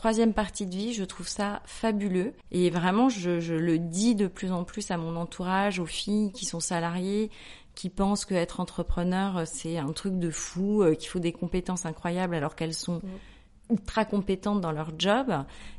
troisième 0.00 0.32
partie 0.32 0.64
de 0.64 0.74
vie, 0.74 0.94
je 0.94 1.04
trouve 1.04 1.28
ça 1.28 1.60
fabuleux. 1.66 2.32
Et 2.52 2.70
vraiment, 2.70 3.10
je, 3.10 3.38
je, 3.38 3.52
le 3.52 3.78
dis 3.78 4.14
de 4.14 4.28
plus 4.28 4.50
en 4.50 4.64
plus 4.64 4.90
à 4.90 4.96
mon 4.96 5.14
entourage, 5.14 5.78
aux 5.78 5.84
filles 5.84 6.32
qui 6.32 6.46
sont 6.46 6.58
salariées, 6.58 7.30
qui 7.74 7.90
pensent 7.90 8.24
qu'être 8.24 8.60
entrepreneur, 8.60 9.42
c'est 9.44 9.76
un 9.76 9.92
truc 9.92 10.18
de 10.18 10.30
fou, 10.30 10.82
qu'il 10.98 11.10
faut 11.10 11.18
des 11.18 11.32
compétences 11.32 11.84
incroyables 11.84 12.34
alors 12.34 12.56
qu'elles 12.56 12.72
sont 12.72 13.02
ultra 13.68 14.06
compétentes 14.06 14.62
dans 14.62 14.72
leur 14.72 14.92
job 14.98 15.34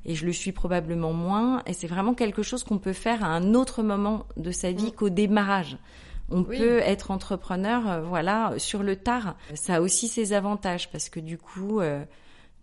et 0.05 0.13
je 0.13 0.27
le 0.27 0.33
suis 0.33 0.51
probablement 0.51 1.13
moins 1.13 1.63
et 1.65 1.73
c'est 1.73 1.87
vraiment 1.87 2.13
quelque 2.13 2.43
chose 2.43 2.63
qu'on 2.63 2.77
peut 2.77 2.93
faire 2.93 3.23
à 3.23 3.27
un 3.27 3.55
autre 3.55 3.81
moment 3.81 4.27
de 4.37 4.51
sa 4.51 4.71
vie 4.71 4.91
qu'au 4.91 5.09
démarrage. 5.09 5.77
On 6.29 6.43
peut 6.43 6.77
être 6.77 7.09
entrepreneur, 7.09 8.03
voilà, 8.03 8.53
sur 8.57 8.83
le 8.83 8.95
tard. 8.95 9.35
Ça 9.55 9.77
a 9.77 9.81
aussi 9.81 10.07
ses 10.07 10.31
avantages 10.31 10.91
parce 10.91 11.09
que 11.09 11.19
du 11.19 11.39
coup, 11.39 11.81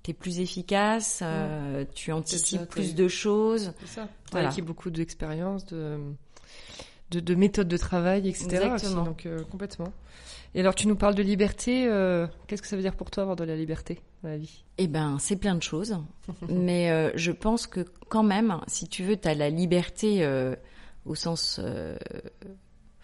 tu 0.02 0.10
es 0.10 0.14
plus 0.14 0.40
efficace, 0.40 1.20
euh, 1.22 1.84
tu 1.94 2.12
anticipes 2.12 2.68
plus 2.68 2.94
de 2.94 3.08
choses. 3.08 3.72
C'est 3.80 4.00
ça. 4.00 4.08
Tu 4.30 4.36
as 4.36 4.48
acquis 4.48 4.62
beaucoup 4.62 4.90
d'expérience, 4.90 5.66
de, 5.66 5.98
de, 7.10 7.20
de 7.20 7.34
méthodes 7.34 7.68
de 7.68 7.76
travail, 7.76 8.28
etc. 8.28 8.46
Exactement. 8.46 9.04
donc 9.04 9.26
euh, 9.26 9.42
complètement. 9.44 9.92
Et 10.54 10.60
alors 10.60 10.74
tu 10.74 10.88
nous 10.88 10.96
parles 10.96 11.14
de 11.14 11.22
liberté. 11.22 11.86
Euh, 11.86 12.26
qu'est-ce 12.46 12.62
que 12.62 12.68
ça 12.68 12.76
veut 12.76 12.82
dire 12.82 12.96
pour 12.96 13.10
toi 13.10 13.22
avoir 13.22 13.36
de 13.36 13.44
la 13.44 13.56
liberté 13.56 14.00
dans 14.22 14.30
la 14.30 14.38
vie? 14.38 14.64
Eh 14.78 14.86
ben, 14.86 15.18
c'est 15.18 15.36
plein 15.36 15.54
de 15.54 15.62
choses. 15.62 15.96
Mais 16.48 17.12
je 17.16 17.32
pense 17.32 17.66
que 17.66 17.84
quand 18.08 18.22
même, 18.22 18.58
si 18.66 18.88
tu 18.88 19.04
veux, 19.04 19.16
tu 19.16 19.28
as 19.28 19.34
la 19.34 19.50
liberté 19.50 20.26
au 21.04 21.14
sens 21.14 21.60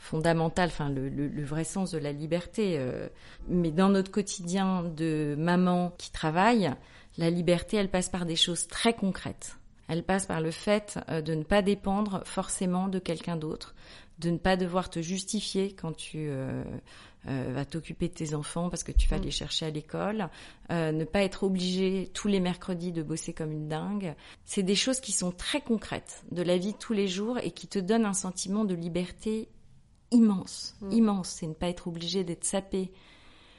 fondamental, 0.04 0.68
enfin 0.68 0.90
le, 0.90 1.08
le, 1.08 1.28
le, 1.28 1.44
vrai 1.44 1.64
sens 1.64 1.90
de 1.90 1.98
la 1.98 2.12
liberté. 2.12 2.76
Euh, 2.78 3.08
mais 3.48 3.70
dans 3.70 3.88
notre 3.88 4.10
quotidien 4.10 4.84
de 4.84 5.34
maman 5.38 5.94
qui 5.96 6.12
travaille, 6.12 6.70
la 7.16 7.30
liberté, 7.30 7.78
elle 7.78 7.90
passe 7.90 8.10
par 8.10 8.26
des 8.26 8.36
choses 8.36 8.68
très 8.68 8.92
concrètes. 8.92 9.56
Elle 9.88 10.02
passe 10.02 10.26
par 10.26 10.40
le 10.40 10.50
fait 10.50 10.98
euh, 11.08 11.22
de 11.22 11.34
ne 11.34 11.42
pas 11.42 11.62
dépendre 11.62 12.22
forcément 12.24 12.88
de 12.88 12.98
quelqu'un 12.98 13.36
d'autre, 13.36 13.74
de 14.18 14.30
ne 14.30 14.36
pas 14.38 14.56
devoir 14.56 14.90
te 14.90 15.00
justifier 15.00 15.72
quand 15.72 15.92
tu 15.96 16.28
euh, 16.28 16.62
euh 17.26 17.52
vas 17.54 17.64
t'occuper 17.64 18.08
de 18.08 18.14
tes 18.14 18.34
enfants 18.34 18.68
parce 18.68 18.84
que 18.84 18.92
tu 18.92 19.08
vas 19.08 19.18
mm. 19.18 19.22
les 19.22 19.30
chercher 19.30 19.66
à 19.66 19.70
l'école, 19.70 20.28
euh, 20.70 20.92
ne 20.92 21.04
pas 21.04 21.22
être 21.22 21.44
obligé 21.44 22.10
tous 22.12 22.28
les 22.28 22.40
mercredis 22.40 22.92
de 22.92 23.02
bosser 23.02 23.32
comme 23.32 23.52
une 23.52 23.68
dingue. 23.68 24.14
C'est 24.44 24.62
des 24.62 24.74
choses 24.76 25.00
qui 25.00 25.12
sont 25.12 25.32
très 25.32 25.62
concrètes 25.62 26.24
de 26.30 26.42
la 26.42 26.58
vie 26.58 26.72
de 26.72 26.78
tous 26.78 26.92
les 26.92 27.08
jours 27.08 27.38
et 27.38 27.50
qui 27.50 27.68
te 27.68 27.78
donnent 27.78 28.06
un 28.06 28.12
sentiment 28.14 28.64
de 28.64 28.74
liberté 28.74 29.48
immense, 30.14 30.76
mm. 30.80 30.92
immense. 30.92 31.28
C'est 31.28 31.46
ne 31.46 31.54
pas 31.54 31.68
être 31.68 31.88
obligé 31.88 32.24
d'être 32.24 32.44
sapé 32.44 32.90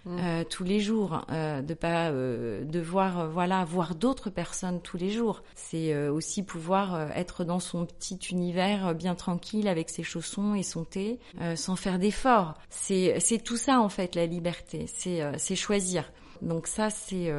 mm. 0.06 0.18
euh, 0.20 0.44
tous 0.50 0.64
les 0.64 0.80
jours, 0.80 1.26
euh, 1.30 1.62
de 1.62 1.74
pas 1.74 2.10
euh, 2.10 2.64
devoir 2.64 3.30
voilà 3.30 3.64
voir 3.66 3.96
d'autres 3.96 4.30
personnes 4.30 4.82
tous 4.82 4.98
les 4.98 5.12
jours. 5.12 5.44
C'est 5.54 6.08
aussi 6.08 6.44
pouvoir 6.44 7.12
être 7.12 7.44
dans 7.44 7.60
son 7.60 7.86
petit 7.86 8.20
univers 8.32 8.96
bien 8.96 9.16
tranquille 9.16 9.68
avec 9.68 9.90
ses 9.90 10.04
chaussons 10.04 10.56
et 10.56 10.64
son 10.64 10.86
thé, 10.86 11.20
sans 11.56 11.76
faire 11.76 12.00
d'efforts. 12.00 12.56
C'est 12.70 13.20
c'est 13.20 13.44
tout 13.44 13.58
ça 13.58 13.80
en 13.80 13.90
fait 13.90 14.16
la 14.16 14.26
liberté. 14.26 14.88
C'est 14.88 15.22
c'est 15.38 15.56
choisir. 15.56 16.12
Donc 16.42 16.68
ça 16.68 16.90
c'est 16.90 17.32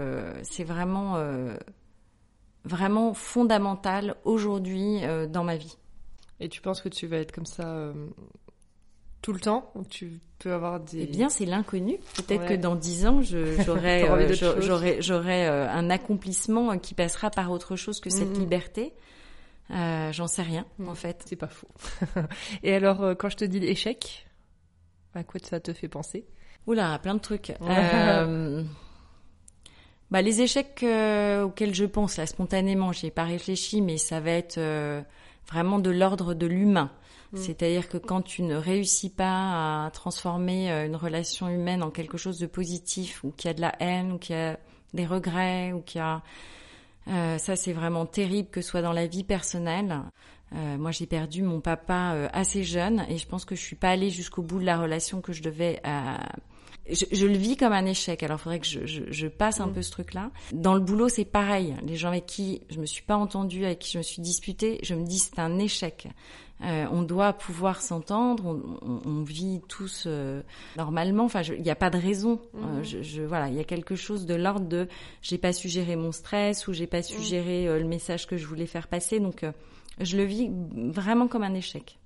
c'est 0.42 0.64
vraiment 0.64 1.16
vraiment 2.64 3.14
fondamental 3.14 4.16
aujourd'hui 4.24 5.00
dans 5.30 5.44
ma 5.44 5.56
vie. 5.56 5.76
Et 6.38 6.50
tu 6.50 6.60
penses 6.60 6.82
que 6.82 6.90
tu 6.90 7.06
vas 7.06 7.16
être 7.16 7.32
comme 7.32 7.46
ça 7.46 7.92
tout 9.26 9.32
le 9.32 9.40
temps 9.40 9.72
tu 9.90 10.20
peux 10.38 10.52
avoir 10.52 10.78
des 10.78 11.02
Eh 11.02 11.06
bien, 11.06 11.28
c'est 11.28 11.46
l'inconnu. 11.46 11.98
Peut-être 12.14 12.46
que 12.46 12.54
dans 12.54 12.76
dix 12.76 13.06
ans, 13.06 13.22
j'aurai 13.22 14.08
euh, 14.08 15.00
j'aurai 15.00 15.48
euh, 15.48 15.68
un 15.68 15.90
accomplissement 15.90 16.78
qui 16.78 16.94
passera 16.94 17.28
par 17.30 17.50
autre 17.50 17.74
chose 17.74 17.98
que 17.98 18.08
cette 18.08 18.36
mm-hmm. 18.36 18.38
liberté. 18.38 18.92
Euh, 19.72 20.12
J'en 20.12 20.28
sais 20.28 20.42
rien, 20.42 20.64
en 20.78 20.92
mm. 20.92 20.94
fait. 20.94 21.24
C'est 21.26 21.34
pas 21.34 21.48
faux. 21.48 21.66
Et 22.62 22.72
alors, 22.72 23.16
quand 23.18 23.28
je 23.28 23.36
te 23.36 23.44
dis 23.44 23.58
échec, 23.66 24.28
à 25.14 25.24
quoi 25.24 25.40
ça 25.42 25.58
te 25.58 25.72
fait 25.72 25.88
penser? 25.88 26.24
Oula, 26.68 26.96
plein 27.00 27.14
de 27.16 27.20
trucs. 27.20 27.52
Bah, 30.12 30.22
les 30.22 30.40
échecs 30.40 30.86
auxquels 31.42 31.74
je 31.74 31.84
pense 31.84 32.16
là 32.16 32.26
spontanément, 32.26 32.92
j'y 32.92 33.06
ai 33.06 33.10
pas 33.10 33.24
réfléchi, 33.24 33.82
mais 33.82 33.98
ça 33.98 34.20
va 34.20 34.30
être 34.30 34.60
vraiment 35.48 35.80
de 35.80 35.90
l'ordre 35.90 36.32
de 36.32 36.46
l'humain. 36.46 36.92
Mm. 37.32 37.36
C'est-à-dire 37.38 37.88
que 37.88 37.98
quand 37.98 38.22
tu 38.22 38.42
ne 38.42 38.56
réussis 38.56 39.10
pas 39.10 39.84
à 39.86 39.90
transformer 39.90 40.70
euh, 40.70 40.86
une 40.86 40.96
relation 40.96 41.48
humaine 41.48 41.82
en 41.82 41.90
quelque 41.90 42.18
chose 42.18 42.38
de 42.38 42.46
positif, 42.46 43.24
ou 43.24 43.30
qu'il 43.30 43.48
y 43.48 43.50
a 43.50 43.54
de 43.54 43.60
la 43.60 43.74
haine, 43.80 44.12
ou 44.12 44.18
qu'il 44.18 44.36
y 44.36 44.38
a 44.38 44.58
des 44.94 45.06
regrets, 45.06 45.72
ou 45.72 45.80
qu'il 45.80 46.00
y 46.00 46.04
a... 46.04 46.22
Euh, 47.08 47.38
ça, 47.38 47.54
c'est 47.54 47.72
vraiment 47.72 48.06
terrible, 48.06 48.48
que 48.50 48.60
ce 48.60 48.70
soit 48.70 48.82
dans 48.82 48.92
la 48.92 49.06
vie 49.06 49.24
personnelle. 49.24 50.02
Euh, 50.54 50.76
moi, 50.76 50.90
j'ai 50.90 51.06
perdu 51.06 51.42
mon 51.42 51.60
papa 51.60 52.28
assez 52.32 52.64
jeune, 52.64 53.04
et 53.08 53.18
je 53.18 53.26
pense 53.26 53.44
que 53.44 53.54
je 53.54 53.60
suis 53.60 53.76
pas 53.76 53.90
allée 53.90 54.10
jusqu'au 54.10 54.42
bout 54.42 54.58
de 54.58 54.64
la 54.64 54.78
relation 54.78 55.20
que 55.20 55.32
je 55.32 55.42
devais... 55.42 55.80
Je, 56.90 57.04
je, 57.10 57.26
le 57.26 57.36
vis 57.36 57.56
comme 57.56 57.72
un 57.72 57.86
échec. 57.86 58.22
Alors, 58.22 58.38
il 58.38 58.42
faudrait 58.42 58.60
que 58.60 58.66
je, 58.66 58.86
je, 58.86 59.02
je 59.08 59.26
passe 59.26 59.60
un 59.60 59.66
mm. 59.66 59.72
peu 59.72 59.82
ce 59.82 59.90
truc-là. 59.90 60.30
Dans 60.52 60.74
le 60.74 60.80
boulot, 60.80 61.08
c'est 61.08 61.24
pareil. 61.24 61.74
Les 61.84 61.96
gens 61.96 62.08
avec 62.08 62.26
qui 62.26 62.62
je 62.70 62.78
me 62.78 62.86
suis 62.86 63.02
pas 63.02 63.16
entendue, 63.16 63.64
avec 63.64 63.80
qui 63.80 63.92
je 63.92 63.98
me 63.98 64.02
suis 64.02 64.22
disputée, 64.22 64.78
je 64.82 64.94
me 64.94 65.04
dis 65.04 65.18
c'est 65.18 65.38
un 65.38 65.58
échec. 65.58 66.08
Euh, 66.62 66.86
on 66.90 67.02
doit 67.02 67.34
pouvoir 67.34 67.82
s'entendre, 67.82 68.58
on, 68.80 69.00
on, 69.04 69.22
vit 69.22 69.60
tous 69.68 70.04
euh, 70.06 70.40
normalement. 70.76 71.24
Enfin, 71.24 71.42
il 71.42 71.60
n'y 71.60 71.70
a 71.70 71.76
pas 71.76 71.90
de 71.90 71.98
raison. 71.98 72.40
Euh, 72.54 72.78
mhm. 72.78 72.84
je, 72.84 73.02
je, 73.02 73.22
voilà, 73.22 73.48
il 73.48 73.54
y 73.54 73.60
a 73.60 73.64
quelque 73.64 73.94
chose 73.94 74.24
de 74.24 74.34
l'ordre 74.34 74.66
de 74.66 74.88
j'ai 75.20 75.36
pas 75.36 75.52
su 75.52 75.68
gérer 75.68 75.96
mon 75.96 76.12
stress 76.12 76.66
ou 76.66 76.72
j'ai 76.72 76.86
pas 76.86 77.02
su 77.02 77.18
mhm. 77.18 77.24
gérer 77.24 77.78
le 77.78 77.86
message 77.86 78.26
que 78.26 78.38
je 78.38 78.46
voulais 78.46 78.66
faire 78.66 78.88
passer. 78.88 79.20
Donc, 79.20 79.44
je 80.00 80.16
le 80.16 80.24
vis 80.24 80.50
vraiment 80.74 81.28
comme 81.28 81.42
un 81.42 81.54
échec. 81.54 81.98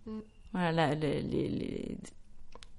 Voilà, 0.52 0.96
les, 0.96 1.22
les, 1.22 1.96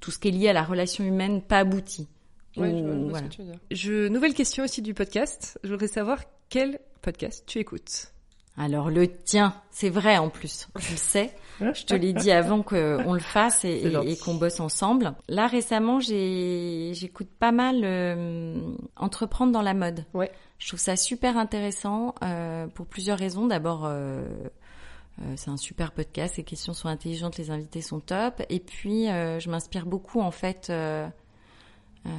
tout 0.02 0.12
ce 0.12 0.20
qui 0.20 0.28
est 0.28 0.32
lié 0.32 0.50
à 0.50 0.54
la 0.54 0.64
relation 0.64 1.06
humaine 1.06 1.42
pas 1.42 1.60
abouti. 1.60 2.10
Ouais, 2.58 2.70
je, 2.72 3.10
voilà. 3.10 3.20
ce 3.20 3.24
que 3.24 3.30
tu 3.30 3.42
veux 3.42 3.48
dire. 3.48 3.60
Je, 3.72 4.08
nouvelle 4.10 4.34
question 4.34 4.66
aussi 4.66 4.82
du 4.82 4.94
podcast. 4.94 5.58
Je 5.64 5.70
voudrais 5.70 5.88
savoir 5.88 6.20
quel 6.50 6.80
podcast 7.02 7.46
tu 7.48 7.60
écoutes. 7.60 8.12
Alors 8.58 8.90
le 8.90 9.08
tien, 9.08 9.56
c'est 9.70 9.90
vrai 9.90 10.18
en 10.18 10.30
plus, 10.30 10.68
je 10.80 10.92
le 10.92 10.98
sais. 10.98 11.34
Je 11.62 11.86
te 11.86 11.94
l'ai 11.94 12.12
dit 12.12 12.32
avant 12.32 12.64
qu'on 12.64 13.14
le 13.14 13.20
fasse 13.20 13.64
et, 13.66 13.94
et, 14.06 14.18
qu'on 14.18 14.34
bosse 14.34 14.60
ensemble. 14.60 15.14
Là 15.30 15.46
récemment, 15.46 16.00
j'écoute 16.00 17.30
pas 17.40 17.52
mal 17.52 17.82
euh, 17.84 18.60
entreprendre 18.98 19.52
dans 19.52 19.62
la 19.62 19.76
mode. 19.76 20.04
Ouais. 20.16 20.32
Je 20.58 20.68
trouve 20.68 20.80
ça 20.80 20.96
super 20.96 21.38
intéressant 21.38 22.16
euh, 22.24 22.66
pour 22.66 22.88
plusieurs 22.88 23.20
raisons. 23.20 23.46
D'abord, 23.46 23.86
euh 23.86 24.26
c'est 25.36 25.50
un 25.50 25.58
super 25.58 25.92
podcast. 25.92 26.38
Les 26.38 26.44
questions 26.44 26.74
sont 26.74 26.88
intelligentes, 26.88 27.38
les 27.38 27.52
invités 27.52 27.82
sont 27.82 28.00
top. 28.00 28.42
Et 28.50 28.60
puis, 28.60 29.10
euh, 29.10 29.40
je 29.40 29.50
m'inspire 29.50 29.86
beaucoup 29.86 30.20
en 30.20 30.32
fait 30.32 30.72
euh, 32.08 32.10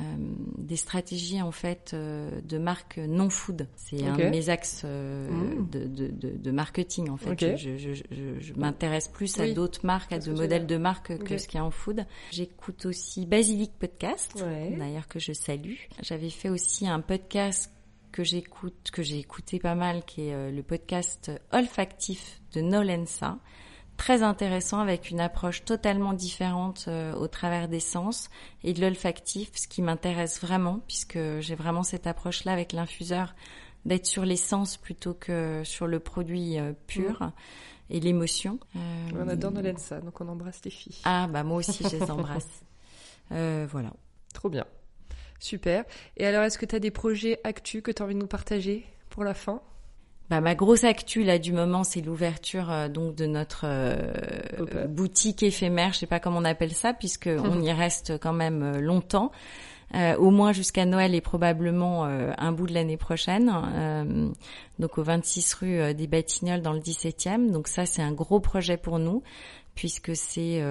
des 0.58 0.76
stratégies 0.76 1.42
en 1.42 1.50
fait 1.50 1.90
euh, 1.92 2.40
de 2.42 2.56
marque 2.56 2.98
non 2.98 3.28
food. 3.28 3.66
C'est 3.74 4.06
un 4.06 4.16
de 4.16 4.26
mes 4.26 4.48
axes 4.48 4.82
euh, 4.84 5.28
mmh. 5.28 5.70
de, 5.72 5.84
de, 5.86 6.06
de, 6.06 6.28
de, 6.36 6.50
marketing 6.52 7.08
en 7.10 7.16
fait. 7.16 7.56
Je, 7.56 7.76
je, 7.76 7.92
je, 7.92 8.02
je 8.38 8.54
m'intéresse 8.54 9.08
plus 9.08 9.40
à 9.40 9.50
d'autres 9.50 9.84
marques, 9.84 10.12
à 10.12 10.20
de 10.20 10.30
modèles 10.30 10.68
de 10.68 10.76
marque 10.76 11.10
okay. 11.10 11.24
que 11.24 11.36
ce 11.36 11.48
qu'il 11.48 11.58
y 11.58 11.60
a 11.60 11.64
en 11.64 11.72
food. 11.72 12.06
J'écoute 12.30 12.86
aussi 12.86 13.26
Basilic 13.26 13.72
Podcast, 13.76 14.40
ouais. 14.46 14.76
d'ailleurs 14.78 15.08
que 15.08 15.18
je 15.18 15.32
salue. 15.32 15.74
J'avais 16.00 16.30
fait 16.30 16.48
aussi 16.48 16.86
un 16.86 17.00
podcast 17.00 17.72
que 18.12 18.24
j'écoute, 18.24 18.90
que 18.92 19.02
j'ai 19.02 19.18
écouté 19.18 19.58
pas 19.58 19.74
mal, 19.74 20.04
qui 20.04 20.28
est 20.28 20.50
le 20.50 20.62
podcast 20.62 21.32
olfactif 21.52 22.40
de 22.52 22.60
Nolensa 22.60 23.38
très 23.96 24.22
intéressant 24.22 24.80
avec 24.80 25.10
une 25.10 25.20
approche 25.20 25.64
totalement 25.64 26.12
différente 26.12 26.86
euh, 26.88 27.14
au 27.14 27.28
travers 27.28 27.68
des 27.68 27.80
sens 27.80 28.30
et 28.64 28.72
de 28.72 28.80
l'olfactif, 28.80 29.50
ce 29.54 29.68
qui 29.68 29.82
m'intéresse 29.82 30.40
vraiment 30.40 30.80
puisque 30.86 31.18
j'ai 31.38 31.54
vraiment 31.54 31.82
cette 31.82 32.06
approche-là 32.06 32.52
avec 32.52 32.72
l'infuseur 32.72 33.34
d'être 33.84 34.06
sur 34.06 34.24
les 34.24 34.36
sens 34.36 34.76
plutôt 34.76 35.14
que 35.14 35.62
sur 35.64 35.86
le 35.86 36.00
produit 36.00 36.58
euh, 36.58 36.72
pur. 36.86 37.20
Mmh. 37.20 37.32
Et 37.90 38.00
l'émotion. 38.00 38.58
Euh, 38.74 39.10
on 39.14 39.28
adore 39.28 39.52
ça, 39.76 40.00
donc 40.00 40.18
on 40.20 40.28
embrasse 40.28 40.60
les 40.64 40.70
filles. 40.70 40.96
Ah 41.04 41.28
bah 41.28 41.42
moi 41.42 41.58
aussi 41.58 41.84
je 41.84 41.96
les 41.96 42.10
embrasse. 42.10 42.48
Euh, 43.30 43.66
voilà. 43.70 43.90
Trop 44.34 44.50
bien. 44.50 44.66
Super. 45.42 45.84
Et 46.16 46.24
alors, 46.24 46.44
est-ce 46.44 46.56
que 46.56 46.66
tu 46.66 46.76
as 46.76 46.78
des 46.78 46.92
projets 46.92 47.40
actus 47.42 47.82
que 47.82 47.90
tu 47.90 48.00
as 48.00 48.04
envie 48.04 48.14
de 48.14 48.20
nous 48.20 48.28
partager 48.28 48.86
pour 49.10 49.24
la 49.24 49.34
fin? 49.34 49.60
Bah, 50.30 50.40
ma 50.40 50.54
grosse 50.54 50.84
actu 50.84 51.24
là 51.24 51.40
du 51.40 51.52
moment, 51.52 51.82
c'est 51.82 52.00
l'ouverture 52.00 52.70
euh, 52.70 52.88
donc 52.88 53.16
de 53.16 53.26
notre 53.26 53.64
euh, 53.64 54.86
boutique 54.86 55.42
éphémère. 55.42 55.94
Je 55.94 55.98
sais 55.98 56.06
pas 56.06 56.20
comment 56.20 56.38
on 56.38 56.44
appelle 56.44 56.72
ça, 56.72 56.94
puisque 56.94 57.28
on 57.44 57.60
y 57.60 57.72
reste 57.72 58.18
quand 58.20 58.32
même 58.32 58.62
euh, 58.62 58.80
longtemps. 58.80 59.32
Euh, 59.94 60.16
au 60.16 60.30
moins 60.30 60.52
jusqu'à 60.52 60.86
Noël 60.86 61.12
et 61.14 61.20
probablement 61.20 62.04
un 62.04 62.52
bout 62.52 62.66
de 62.66 62.72
l'année 62.72 62.96
prochaine. 62.96 63.52
Donc 64.78 64.96
au 64.96 65.02
26 65.02 65.54
rue 65.54 65.94
des 65.94 66.06
Batignolles 66.06 66.62
dans 66.62 66.72
le 66.72 66.80
17e. 66.80 67.50
Donc 67.50 67.68
ça 67.68 67.84
c'est 67.84 68.00
un 68.00 68.12
gros 68.12 68.40
projet 68.40 68.78
pour 68.78 68.98
nous 68.98 69.22
puisque 69.74 70.16
c'est 70.16 70.64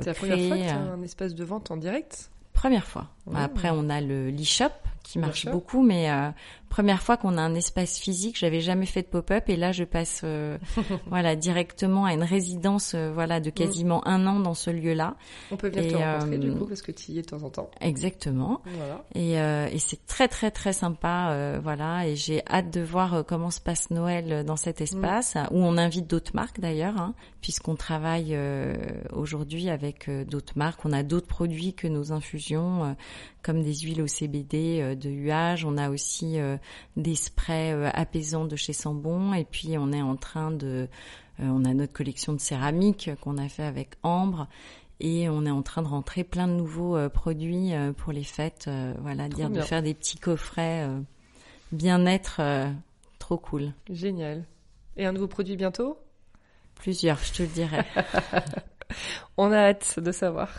C'est 0.00 0.06
la 0.06 0.14
première 0.14 0.38
fois 0.38 0.74
un 0.94 1.02
espace 1.02 1.34
de 1.34 1.44
vente 1.44 1.70
en 1.70 1.76
direct? 1.76 2.30
Première 2.62 2.86
fois. 2.86 3.08
Mmh. 3.26 3.34
Après 3.34 3.70
on 3.72 3.90
a 3.90 4.00
le 4.00 4.30
l'e-shop 4.30 4.70
qui 5.02 5.18
marche 5.18 5.46
beaucoup, 5.46 5.82
mais 5.82 6.10
euh, 6.10 6.30
première 6.68 7.02
fois 7.02 7.16
qu'on 7.16 7.36
a 7.36 7.42
un 7.42 7.54
espace 7.54 7.98
physique, 7.98 8.38
j'avais 8.38 8.60
jamais 8.60 8.86
fait 8.86 9.02
de 9.02 9.08
pop-up 9.08 9.48
et 9.48 9.56
là 9.56 9.72
je 9.72 9.84
passe 9.84 10.22
euh, 10.24 10.58
voilà 11.06 11.36
directement 11.36 12.04
à 12.04 12.14
une 12.14 12.22
résidence 12.22 12.94
euh, 12.94 13.10
voilà 13.12 13.40
de 13.40 13.50
quasiment 13.50 13.98
mm. 13.98 14.08
un 14.08 14.26
an 14.26 14.40
dans 14.40 14.54
ce 14.54 14.70
lieu-là. 14.70 15.16
On 15.50 15.56
peut 15.56 15.68
venir 15.68 15.92
te 15.92 15.96
rencontrer 15.96 16.38
du 16.38 16.52
coup 16.52 16.66
parce 16.66 16.82
que 16.82 16.92
tu 16.92 17.12
y 17.12 17.18
es 17.18 17.22
de 17.22 17.26
temps 17.26 17.42
en 17.42 17.50
temps. 17.50 17.70
Exactement. 17.80 18.62
Voilà. 18.64 19.04
Et, 19.14 19.74
et 19.74 19.78
c'est 19.78 20.06
très 20.06 20.28
très 20.28 20.50
très 20.50 20.72
sympa 20.72 21.58
voilà 21.62 22.06
et 22.06 22.16
j'ai 22.16 22.42
hâte 22.48 22.70
de 22.70 22.80
voir 22.80 23.24
comment 23.26 23.50
se 23.50 23.60
passe 23.60 23.90
Noël 23.90 24.44
dans 24.44 24.56
cet 24.56 24.80
mm. 24.80 24.84
espace 24.84 25.36
où 25.50 25.58
on 25.58 25.76
invite 25.76 26.08
d'autres 26.08 26.34
marques 26.34 26.60
d'ailleurs 26.60 26.98
hein, 26.98 27.14
puisqu'on 27.40 27.74
travaille 27.74 28.38
aujourd'hui 29.12 29.68
avec 29.68 30.08
d'autres 30.28 30.56
marques, 30.56 30.84
on 30.84 30.92
a 30.92 31.02
d'autres 31.02 31.26
produits 31.26 31.74
que 31.74 31.88
nos 31.88 32.12
infusions 32.12 32.96
comme 33.42 33.62
des 33.62 33.74
huiles 33.74 34.02
au 34.02 34.06
CBD 34.06 34.80
euh, 34.80 34.94
de 34.94 35.10
huage. 35.10 35.64
On 35.64 35.76
a 35.76 35.90
aussi 35.90 36.38
euh, 36.38 36.56
des 36.96 37.16
sprays 37.16 37.72
euh, 37.72 37.90
apaisants 37.92 38.44
de 38.44 38.56
chez 38.56 38.72
Sambon. 38.72 39.34
Et 39.34 39.44
puis 39.44 39.76
on 39.78 39.92
est 39.92 40.02
en 40.02 40.16
train 40.16 40.50
de, 40.50 40.88
on 41.38 41.64
a 41.64 41.74
notre 41.74 41.92
collection 41.92 42.32
de 42.32 42.40
céramique 42.40 43.10
qu'on 43.20 43.38
a 43.38 43.48
fait 43.48 43.64
avec 43.64 43.94
Ambre. 44.02 44.48
Et 45.00 45.28
on 45.28 45.44
est 45.44 45.50
en 45.50 45.62
train 45.62 45.82
de 45.82 45.88
rentrer 45.88 46.22
plein 46.22 46.46
de 46.46 46.52
nouveaux 46.52 47.08
produits 47.08 47.72
pour 47.96 48.12
les 48.12 48.22
fêtes. 48.22 48.70
voilà, 49.00 49.28
dire 49.28 49.50
de 49.50 49.60
faire 49.60 49.82
des 49.82 49.94
petits 49.94 50.18
coffrets 50.18 50.88
bien-être, 51.72 52.40
trop 53.18 53.36
cool. 53.36 53.72
Génial. 53.90 54.44
Et 54.96 55.04
un 55.04 55.12
nouveau 55.12 55.26
produit 55.26 55.56
bientôt? 55.56 55.98
Plusieurs, 56.76 57.18
je 57.18 57.32
te 57.32 57.42
le 57.42 57.48
dirai. 57.48 57.82
On 59.36 59.52
a 59.52 59.58
hâte 59.58 59.98
de 59.98 60.12
savoir. 60.12 60.50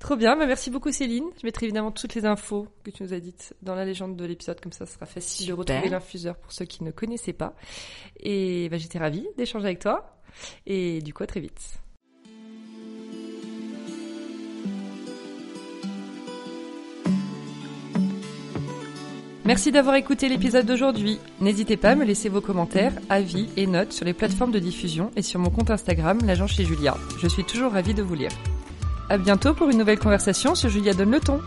Trop 0.00 0.16
bien, 0.16 0.36
bah, 0.36 0.46
merci 0.46 0.70
beaucoup 0.70 0.92
Céline. 0.92 1.24
Je 1.40 1.46
mettrai 1.46 1.66
évidemment 1.66 1.90
toutes 1.92 2.14
les 2.14 2.24
infos 2.24 2.68
que 2.84 2.90
tu 2.90 3.02
nous 3.02 3.12
as 3.12 3.20
dites 3.20 3.54
dans 3.62 3.74
la 3.74 3.84
légende 3.84 4.16
de 4.16 4.24
l'épisode, 4.24 4.60
comme 4.60 4.72
ça 4.72 4.86
ce 4.86 4.94
sera 4.94 5.06
facile 5.06 5.48
de 5.48 5.52
retrouver 5.52 5.88
l'infuseur 5.88 6.36
pour 6.36 6.52
ceux 6.52 6.64
qui 6.64 6.84
ne 6.84 6.90
connaissaient 6.90 7.32
pas. 7.32 7.54
Et 8.20 8.68
bah, 8.68 8.78
j'étais 8.78 8.98
ravie 8.98 9.26
d'échanger 9.36 9.66
avec 9.66 9.80
toi. 9.80 10.18
Et 10.66 11.02
du 11.02 11.12
coup, 11.12 11.22
à 11.22 11.26
très 11.26 11.40
vite. 11.40 11.81
Merci 19.44 19.72
d'avoir 19.72 19.96
écouté 19.96 20.28
l'épisode 20.28 20.66
d'aujourd'hui. 20.66 21.18
N'hésitez 21.40 21.76
pas 21.76 21.90
à 21.90 21.94
me 21.96 22.04
laisser 22.04 22.28
vos 22.28 22.40
commentaires, 22.40 22.92
avis 23.08 23.48
et 23.56 23.66
notes 23.66 23.92
sur 23.92 24.04
les 24.04 24.12
plateformes 24.12 24.52
de 24.52 24.60
diffusion 24.60 25.10
et 25.16 25.22
sur 25.22 25.40
mon 25.40 25.50
compte 25.50 25.70
Instagram, 25.70 26.18
l'agent 26.24 26.46
chez 26.46 26.64
Julia. 26.64 26.96
Je 27.18 27.26
suis 27.26 27.42
toujours 27.42 27.72
ravie 27.72 27.92
de 27.92 28.02
vous 28.02 28.14
lire. 28.14 28.30
À 29.10 29.18
bientôt 29.18 29.52
pour 29.52 29.68
une 29.68 29.78
nouvelle 29.78 29.98
conversation 29.98 30.54
sur 30.54 30.68
Julia 30.68 30.94
Donne 30.94 31.10
le 31.10 31.18
ton. 31.18 31.40